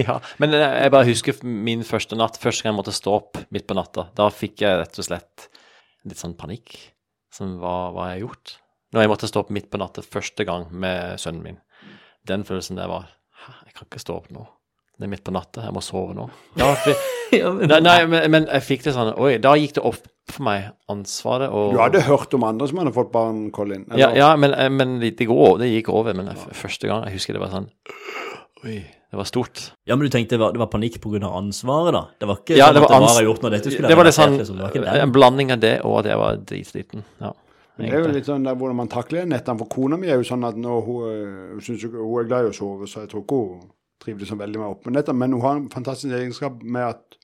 [0.03, 3.38] Ja, men jeg jeg bare husker min første natt, første gang jeg måtte stå opp
[3.55, 4.09] midt på natta.
[4.18, 5.46] Da fikk jeg rett og slett
[6.11, 6.74] litt sånn panikk.
[7.38, 8.59] Sånn, hva, hva har jeg gjort?
[8.94, 11.59] Når jeg måtte stå opp midt på natta første gang med sønnen min.
[12.29, 13.09] Den følelsen der var
[13.64, 14.44] jeg kan ikke stå opp nå.
[14.98, 16.29] Det er midt på natta, jeg må sove nå.
[16.59, 20.07] Ja, for, nei, nei men, men jeg fikk det sånn Oi, da gikk det opp
[20.33, 23.83] for meg, ansvaret og Du hadde hørt om andre som hadde fått barn, Colin?
[23.90, 24.01] eller?
[24.01, 26.16] Ja, ja men, eh, men det, går, det gikk over.
[26.16, 27.68] Men jeg, første gang jeg husker det var sånn
[28.64, 29.61] Oi, det var stort.
[29.85, 31.20] Ja, men du tenkte det var, det var panikk pga.
[31.37, 32.03] ansvaret, da?
[32.16, 34.09] Det var ikke Ja, sånn det at det var gjort når dette skulle Det var
[34.09, 34.57] litt sånn liksom.
[34.57, 34.96] Det var ikke.
[35.05, 37.05] En blanding av det og at jeg var dritsliten.
[37.20, 37.35] Ja,
[37.79, 40.27] Det er jo litt sånn der hvordan man takler nettopp For kona mi er jo
[40.27, 41.19] sånn at nå, hun,
[41.53, 43.69] hun, synes jo, hun er glad i å sove, så jeg tror ikke hun
[44.03, 45.19] trivdes så veldig med nettene.
[45.19, 47.19] Men hun har en fantastisk egenskap med at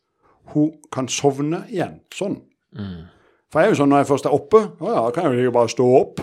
[0.54, 1.98] hun kan sovne igjen.
[2.14, 2.38] Sånn.
[2.76, 3.02] Mm.
[3.50, 5.54] For jeg er jo sånn når jeg først er oppe, å ja, kan jeg jo
[5.54, 6.22] bare stå opp.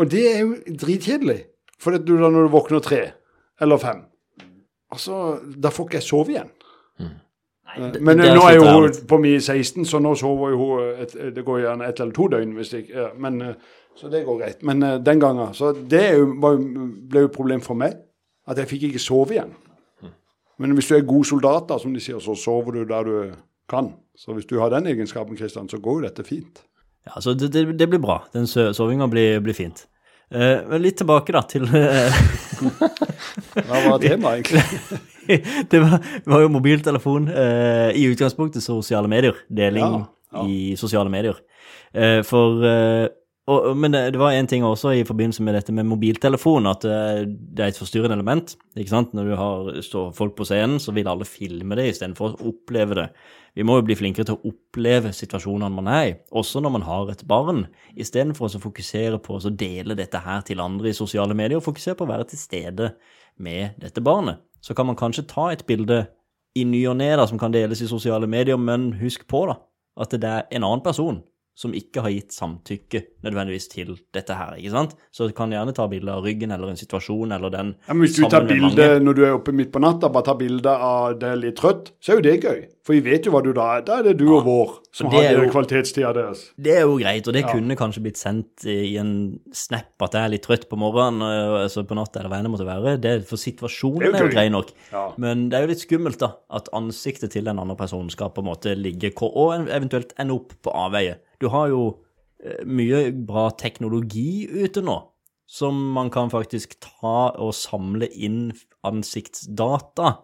[0.00, 1.40] Og det er jo dritkjedelig.
[1.80, 3.02] For det, når du våkner tre
[3.60, 4.04] eller fem,
[4.92, 6.50] altså, da får ikke jeg sove igjen.
[7.00, 7.29] Eh, det-
[7.78, 11.12] Men er nå er jo hun på mi 16, så nå sover jo hun et,
[11.36, 13.54] Det går gjerne ett eller to døgn, hvis ikke ja, men, eh,
[13.96, 14.62] Så det går greit.
[14.62, 16.56] Men eh, den gangen Så det jo, var,
[17.10, 17.98] ble jo et problem for meg.
[18.48, 19.52] At jeg fikk ikke sove igjen.
[20.60, 23.30] Men hvis du er god soldat, da, som de sier, så sover du der du
[23.68, 23.94] kan.
[24.16, 26.64] Så hvis du har den egenskapen, Kristian, så går jo dette fint.
[27.06, 28.18] Ja, så det, det, det blir bra.
[28.34, 29.86] Den sovinga blir, blir fint.
[30.30, 32.18] Eh, men litt tilbake, da, til eh,
[33.66, 35.00] Hva var temaet, egentlig?
[35.70, 37.28] Det var, var jo mobiltelefon.
[37.28, 39.38] eh, I utgangspunktet sosiale medier.
[39.48, 40.44] Deling Ja, ja.
[40.48, 41.38] i sosiale medier.
[41.94, 43.08] Eh, for eh,
[43.50, 46.84] og, Men det, det var en ting også i forbindelse med dette med mobiltelefon, at
[46.86, 48.54] eh, det er et forstyrrende element.
[48.76, 49.14] ikke sant?
[49.16, 52.98] Når du har, står folk på scenen, så vil alle filme det istedenfor å oppleve
[53.00, 53.08] det.
[53.58, 56.86] Vi må jo bli flinkere til å oppleve situasjonene man er i, også når man
[56.86, 57.64] har et barn,
[57.98, 61.98] istedenfor å fokusere på å dele dette her til andre i sosiale medier, og fokusere
[61.98, 62.92] på å være til stede
[63.42, 64.44] med dette barnet.
[64.60, 66.04] Så kan man kanskje ta et bilde
[66.58, 69.60] i ny og ne som kan deles i sosiale medier, men husk på da,
[70.00, 71.22] at det er en annen person
[71.60, 74.94] som ikke har gitt samtykke nødvendigvis til dette her, ikke sant?
[75.12, 78.06] Så du kan gjerne ta bilde av ryggen eller en situasjon eller den Ja, men
[78.06, 81.18] Hvis du tar bilde når du er oppe midt på natta, bare tar bilde av
[81.20, 82.62] det litt trøtt, så er jo det gøy.
[82.82, 83.82] For vi vet jo hva du da er.
[83.84, 86.46] Da er det du og vår som har jo- kvalitetstida deres.
[86.56, 87.52] Det er jo greit, og det Ja.
[87.52, 91.60] kunne kanskje blitt sendt i en snap at jeg er litt trøtt på morgenen, øh,
[91.64, 93.00] altså på natta eller hva enn det måtte være.
[93.00, 94.72] Det, for situasjonen Det er jo grei nok.
[94.90, 95.12] Ja.
[95.18, 98.38] Men det er jo litt skummelt, da, at ansiktet til den andre personen skal på
[98.38, 101.16] en måte ligge og eventuelt ende opp på avveie.
[101.38, 101.98] Du har jo
[102.42, 105.02] eh, mye bra teknologi ute nå,
[105.46, 110.18] som man kan faktisk ta og samle inn ansiktsdata.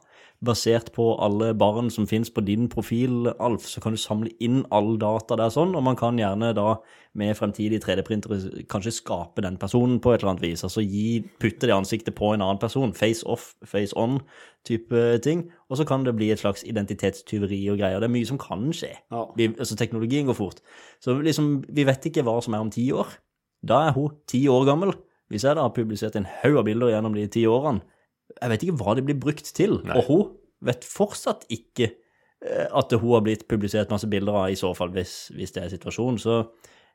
[0.46, 4.62] Basert på alle barn som finnes på din profil, Alf, så kan du samle inn
[4.74, 6.76] all data der sånn, og man kan gjerne da
[7.16, 10.64] med fremtidige 3D-printere kanskje skape den personen på et eller annet vis.
[10.66, 12.92] Altså gi, putte det ansiktet på en annen person.
[12.96, 14.20] Face off, face on
[14.68, 15.46] type ting.
[15.70, 18.02] Og så kan det bli et slags identitetstyveri og greier.
[18.02, 18.92] Det er mye som kan skje.
[19.12, 19.24] Ja.
[19.38, 20.60] Vi, altså Teknologien går fort.
[21.00, 23.16] Så liksom, vi vet ikke hva som er om ti år.
[23.66, 24.92] Da er hun ti år gammel.
[25.32, 27.82] Hvis jeg da har publisert en haug av bilder gjennom de ti årene,
[28.40, 29.78] jeg vet ikke hva det blir brukt til.
[29.86, 29.98] Nei.
[29.98, 30.24] Og hun
[30.66, 34.92] vet fortsatt ikke eh, at hun har blitt publisert masse bilder av, i så fall,
[34.94, 36.18] hvis, hvis det er situasjonen.
[36.20, 36.40] Så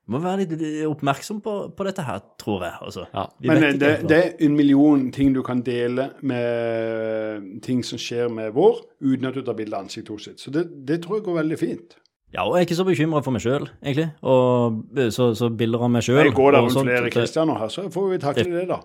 [0.01, 2.77] vi må være litt oppmerksom på, på dette her, tror jeg.
[2.87, 3.05] Altså.
[3.13, 3.25] Ja.
[3.47, 8.31] Men eh, det, det er en million ting du kan dele med ting som skjer
[8.33, 10.41] med vår, uten at du tar bilde av ansiktet sitt.
[10.41, 11.97] Så det, det tror jeg går veldig fint.
[12.31, 14.05] Ja, og jeg er ikke så bekymra for meg sjøl, egentlig.
[14.23, 17.83] Og eh, så, så bilder av meg sjøl går der rundt flere Kristianer her, så
[17.91, 18.77] får vi takle det, da.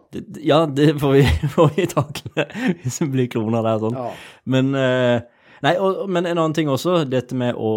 [0.43, 1.23] Ja, det får vi,
[1.55, 2.47] får vi takle
[2.83, 3.95] hvis vi blir kloner der sånn.
[4.01, 4.09] Ja.
[4.51, 5.21] Men, eh,
[5.63, 7.71] nei, og, men en annen ting også, dette med å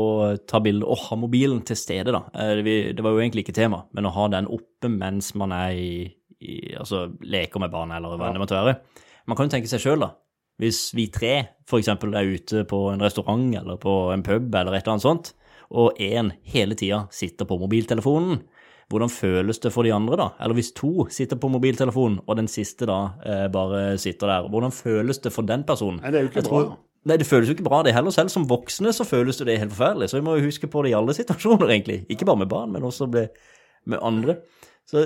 [0.50, 2.24] ta bilde og ha mobilen til stede, da.
[2.34, 5.78] Eh, det var jo egentlig ikke tema, men å ha den oppe mens man er
[5.78, 5.92] i,
[6.42, 8.34] i altså leker med barna, eller hva Ja.
[8.34, 8.80] det måtte være.
[9.30, 10.16] Man kan jo tenke seg sjøl, da.
[10.60, 11.36] Hvis vi tre
[11.70, 11.88] f.eks.
[11.94, 15.30] er ute på en restaurant eller på en pub eller et eller annet sånt,
[15.70, 18.42] og én hele tida sitter på mobiltelefonen,
[18.90, 20.28] hvordan føles det for de andre, da?
[20.42, 24.74] Eller hvis to sitter på mobiltelefonen, og den siste da eh, bare sitter der, hvordan
[24.74, 26.02] føles det for den personen?
[26.02, 26.80] Nei, det er jo ikke tror, bra.
[27.10, 28.14] Nei, det føles jo ikke bra det heller.
[28.16, 30.10] Selv som voksne så føles det helt forferdelig.
[30.10, 32.02] Så vi må jo huske på det i alle situasjoner, egentlig.
[32.10, 33.38] Ikke bare med barn, men også med,
[33.86, 34.40] med andre.
[34.90, 35.04] Så,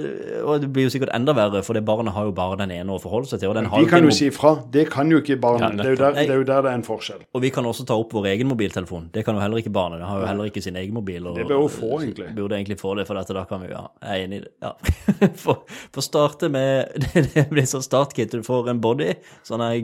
[0.47, 2.93] og det blir jo sikkert enda verre, for det barnet har jo bare den ene
[2.95, 3.49] å forholde seg til.
[3.51, 4.53] Og, den har Vi kan jo si ifra.
[4.71, 5.81] Det kan jo ikke Ja, barnet.
[5.81, 7.25] det, er jo der, det er jo der det er en forskjell.
[7.35, 9.09] og vi kan også ta opp vår egen mobiltelefon.
[9.11, 9.99] Det kan jo heller ikke barnet.
[9.99, 11.27] Det har jo heller ikke sin egen mobil.
[11.27, 12.29] Og, Det bør hun få, egentlig.
[12.37, 14.45] Burde egentlig få det, for dette, da kan vi jo ja, jeg er enig i
[14.45, 14.53] det.
[14.63, 14.71] Ja.
[15.43, 17.03] for, for starte med
[17.35, 18.31] Det blir sånn startkit.
[18.31, 19.11] Du får en body
[19.43, 19.83] sånn her,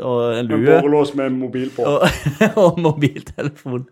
[0.00, 0.64] og en En lue.
[0.80, 1.84] borrelås med mobil på.
[1.84, 2.08] og,
[2.64, 3.84] og mobiltelefon.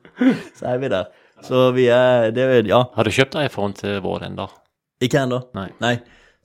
[0.57, 1.13] Så er vi der.
[1.45, 4.49] Så vi er det, Ja, Har du kjøpt iPhone til vår ennå?
[5.03, 5.43] Ikke ennå.
[5.83, 5.97] Nei.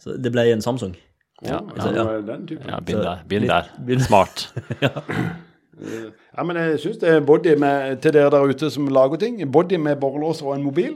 [0.01, 0.95] Så det ble en Samsung.
[1.45, 2.05] Ja, det ja.
[2.25, 2.69] Den typen.
[2.69, 3.19] Ja, begynn der.
[3.29, 4.05] Begynn der.
[4.05, 4.49] Smart.
[5.77, 9.37] Ja, men jeg syns det er body med, til dere der ute som lager ting.
[9.53, 10.95] Body med borrelås og en mobil.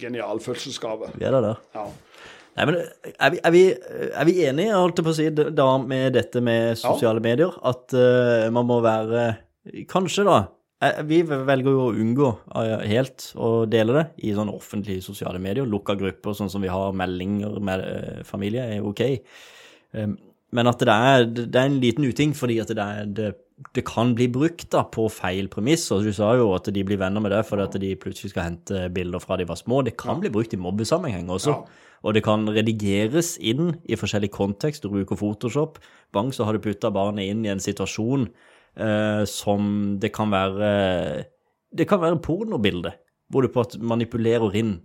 [0.00, 1.14] Genial fødselsgave.
[1.14, 1.62] Vi er der der.
[1.74, 1.86] Ja.
[2.56, 3.62] Nei, men er vi, er vi,
[4.12, 7.54] er vi enige, holdt jeg på å si, da med dette med sosiale medier?
[7.64, 9.30] At uh, man må være
[9.88, 10.42] Kanskje, da.
[10.82, 12.28] Eh, Vi velger jo å unngå
[12.60, 15.68] eh, helt å dele det i sånne offentlige sosiale medier.
[15.68, 19.04] Lukka grupper, sånn som vi har meldinger med eh, familie, er ok.
[20.52, 23.28] Men at det er, det er en liten uting, fordi at det, er, det,
[23.76, 25.86] det kan bli brukt da på feil premiss.
[25.92, 28.50] og Du sa jo at de blir venner med det fordi at de plutselig skal
[28.50, 29.82] hente bilder fra de var små.
[29.84, 31.56] Det kan bli brukt i mobbesammenheng også.
[31.56, 31.88] Ja.
[32.02, 34.82] Og det kan redigeres inn i forskjellig kontekst.
[34.82, 35.78] Du bruker Photoshop.
[36.12, 38.26] Bang, så har du putta barnet inn i en situasjon
[38.76, 40.72] eh, som det kan være
[41.72, 42.92] Det kan være pornobilde,
[43.32, 44.80] hvor du på at manipulerer inn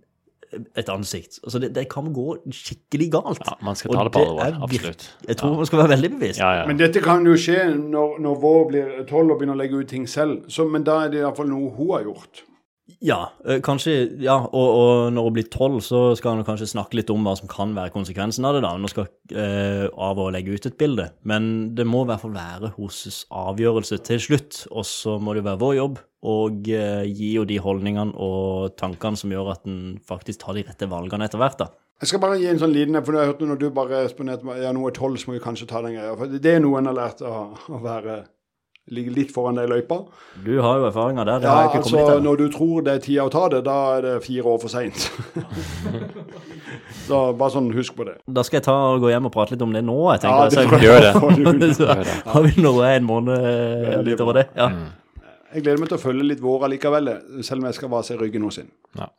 [0.79, 1.39] et ansikt.
[1.43, 3.41] Altså det, det kan gå skikkelig galt.
[3.43, 4.59] Ja, man skal ta det på alvor.
[4.63, 5.07] Absolutt.
[5.27, 6.39] Jeg tror man skal være veldig bevisst.
[6.39, 6.67] Ja, ja.
[6.69, 9.89] Men dette kan jo skje når, når vår blir tolv og begynner å legge ut
[9.91, 10.45] ting selv.
[10.51, 12.45] Så, men da er det iallfall noe hun har gjort.
[13.03, 16.97] Ja, eh, kanskje, ja, og, og når hun blir tolv, så skal han kanskje snakke
[16.97, 20.29] litt om hva som kan være konsekvensen av det, da, hun skal eh, av å
[20.33, 21.09] legge ut et bilde.
[21.27, 25.43] Men det må i hvert fall være hennes avgjørelse til slutt, og så må det
[25.45, 29.99] være vår jobb å eh, gi henne de holdningene og tankene som gjør at en
[30.07, 31.69] faktisk tar de rette valgene etter hvert, da.
[31.97, 34.71] Jeg skal bare gi en sånn liten for jeg hørte når du bare responderte ja,
[34.73, 36.13] nå er tolv, så må vi kanskje ta den greia.
[36.17, 38.19] For det er noe en har lært å, å være
[38.93, 39.97] ligge litt foran deg i løypa.
[40.45, 41.39] Du har jo erfaringer der.
[41.43, 44.01] det Ja, har altså når du tror det er tida å ta det, da er
[44.05, 45.09] det fire år for seint.
[47.07, 48.17] så bare sånn, husk på det.
[48.27, 49.97] Da skal jeg ta og gå hjem og prate litt om det nå.
[50.13, 50.49] jeg Ja, tenker.
[50.49, 51.75] det Så- tror jeg Gjør det.
[51.79, 54.47] så har vi nå en måned eh, litt over det.
[54.55, 54.69] Ja.
[55.53, 57.11] jeg gleder meg til å følge litt vår allikevel,
[57.41, 58.71] selv om jeg skal bare se ryggen hos henne.
[58.97, 59.09] Ja.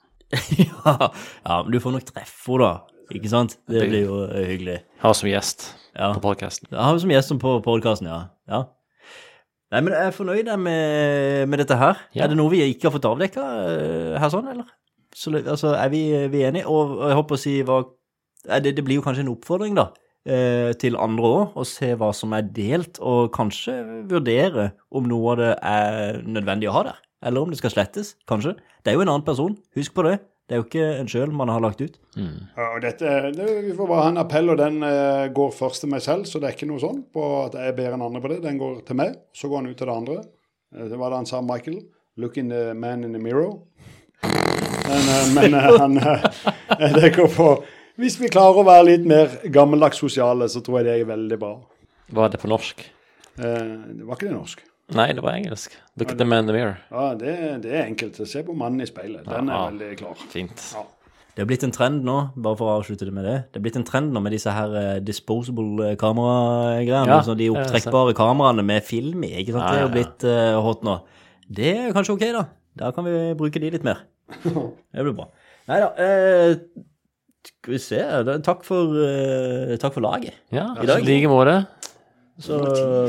[0.59, 2.95] ja, ja, men du får nok treffe henne, da.
[3.17, 3.55] Ikke sant?
[3.69, 4.81] Det blir jo eh, hyggelig.
[5.01, 6.13] Ha oss som gjest Ja.
[6.15, 6.69] på podkasten.
[6.77, 8.19] Ha jo som gjest på podkasten, ja.
[8.49, 8.67] ja.
[9.69, 11.99] Nei, men jeg er fornøyd med, med dette her.
[12.17, 12.25] Ja.
[12.25, 13.43] Er det noe vi ikke har fått avdekka
[14.23, 14.69] her sånn, eller?
[15.13, 16.03] Så, altså, er vi,
[16.33, 16.69] vi enige?
[16.73, 17.79] Og, jeg håper å si hva
[18.49, 19.91] eh, det, det blir jo kanskje en oppfordring, da.
[20.29, 23.77] eh, Til andre òg, å se hva som er delt, og kanskje
[24.09, 27.05] vurdere om noe av det er nødvendig å ha der.
[27.29, 28.55] Eller om det skal slettes, kanskje.
[28.85, 30.17] Det er jo en annen person, husk på det.
[30.49, 31.99] Det er jo ikke en sjøl man har lagt ut.
[32.17, 35.83] Ja, og dette, det, vi får bare ha en appell, og den eh, går først
[35.85, 38.05] til meg selv, så det er ikke noe sånn på at jeg er bedre enn
[38.07, 38.39] andre på det.
[38.47, 40.17] Den går til meg, så går den ut til det andre.
[40.75, 41.83] Eh, Det var det han sa, Michael.
[42.19, 43.59] Look in the man in the mirror.
[44.25, 47.49] Men, eh, men eh, han eh, det går på
[47.99, 51.39] Hvis vi klarer å være litt mer gammeldags sosiale, så tror jeg det er veldig
[51.43, 51.53] bra.
[52.15, 52.81] Hva er det på norsk?
[53.37, 53.65] Eh,
[54.01, 54.65] Var ikke det norsk?
[54.97, 55.75] Nei, det var engelsk.
[56.01, 56.79] Look at the man in the mirror.
[56.91, 57.33] Ja, det,
[57.65, 58.17] det er enkelt.
[58.29, 59.27] Se på mannen i speilet.
[59.29, 60.23] Den er veldig klar.
[60.33, 60.63] Fint.
[60.75, 60.85] Ja.
[61.37, 63.63] Det er blitt en trend nå, bare for å avslutte det med det, det er
[63.63, 67.53] blitt en trend nå med disse her eh, disposable eh, kameragreiene, Ja, altså de ja,
[67.55, 69.63] opptrekkbare kameraene med film i, ikke sant?
[69.69, 70.97] Ja, Det er jo blitt eh, hot nå.
[71.61, 72.43] Det er kanskje ok da,
[72.83, 74.01] da kan vi bruke de litt mer.
[74.43, 75.29] Det blir bra.
[75.71, 76.59] Neida, eh,
[77.53, 80.35] skal vi se, da- takk for, eh, takk for laget.
[80.51, 81.07] Ja, I dag.
[81.07, 81.55] i like måte.
[82.39, 82.59] Så,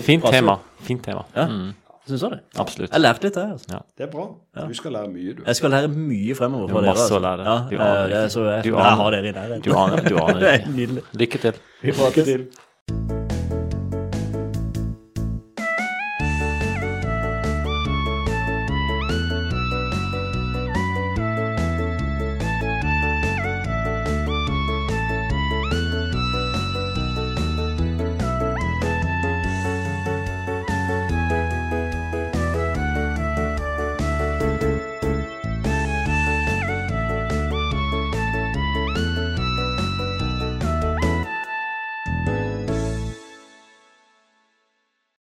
[0.01, 0.55] Fint bra, tema.
[0.87, 1.23] Fint tema.
[1.35, 1.45] Ja.
[1.45, 1.73] Mm,
[2.09, 2.39] Syns du det?
[2.57, 2.89] absolutt.
[2.95, 3.81] Jeg lærte litt her, altså.
[3.97, 4.25] Det er bra.
[4.67, 5.43] Du skal lære mye, du.
[5.45, 6.89] Jeg skal lære mye fremover Du fra dere.
[6.95, 7.19] masse altså.
[7.19, 7.45] å lære.
[7.45, 8.47] Ja, Du eh, aner det er ikke.
[8.49, 9.03] jeg, Du jeg aner.
[9.03, 9.61] har dere i nærheten.
[9.61, 11.05] Du aner, du aner er ikke.
[11.13, 11.63] Lykke til.
[11.83, 13.18] Vi prates.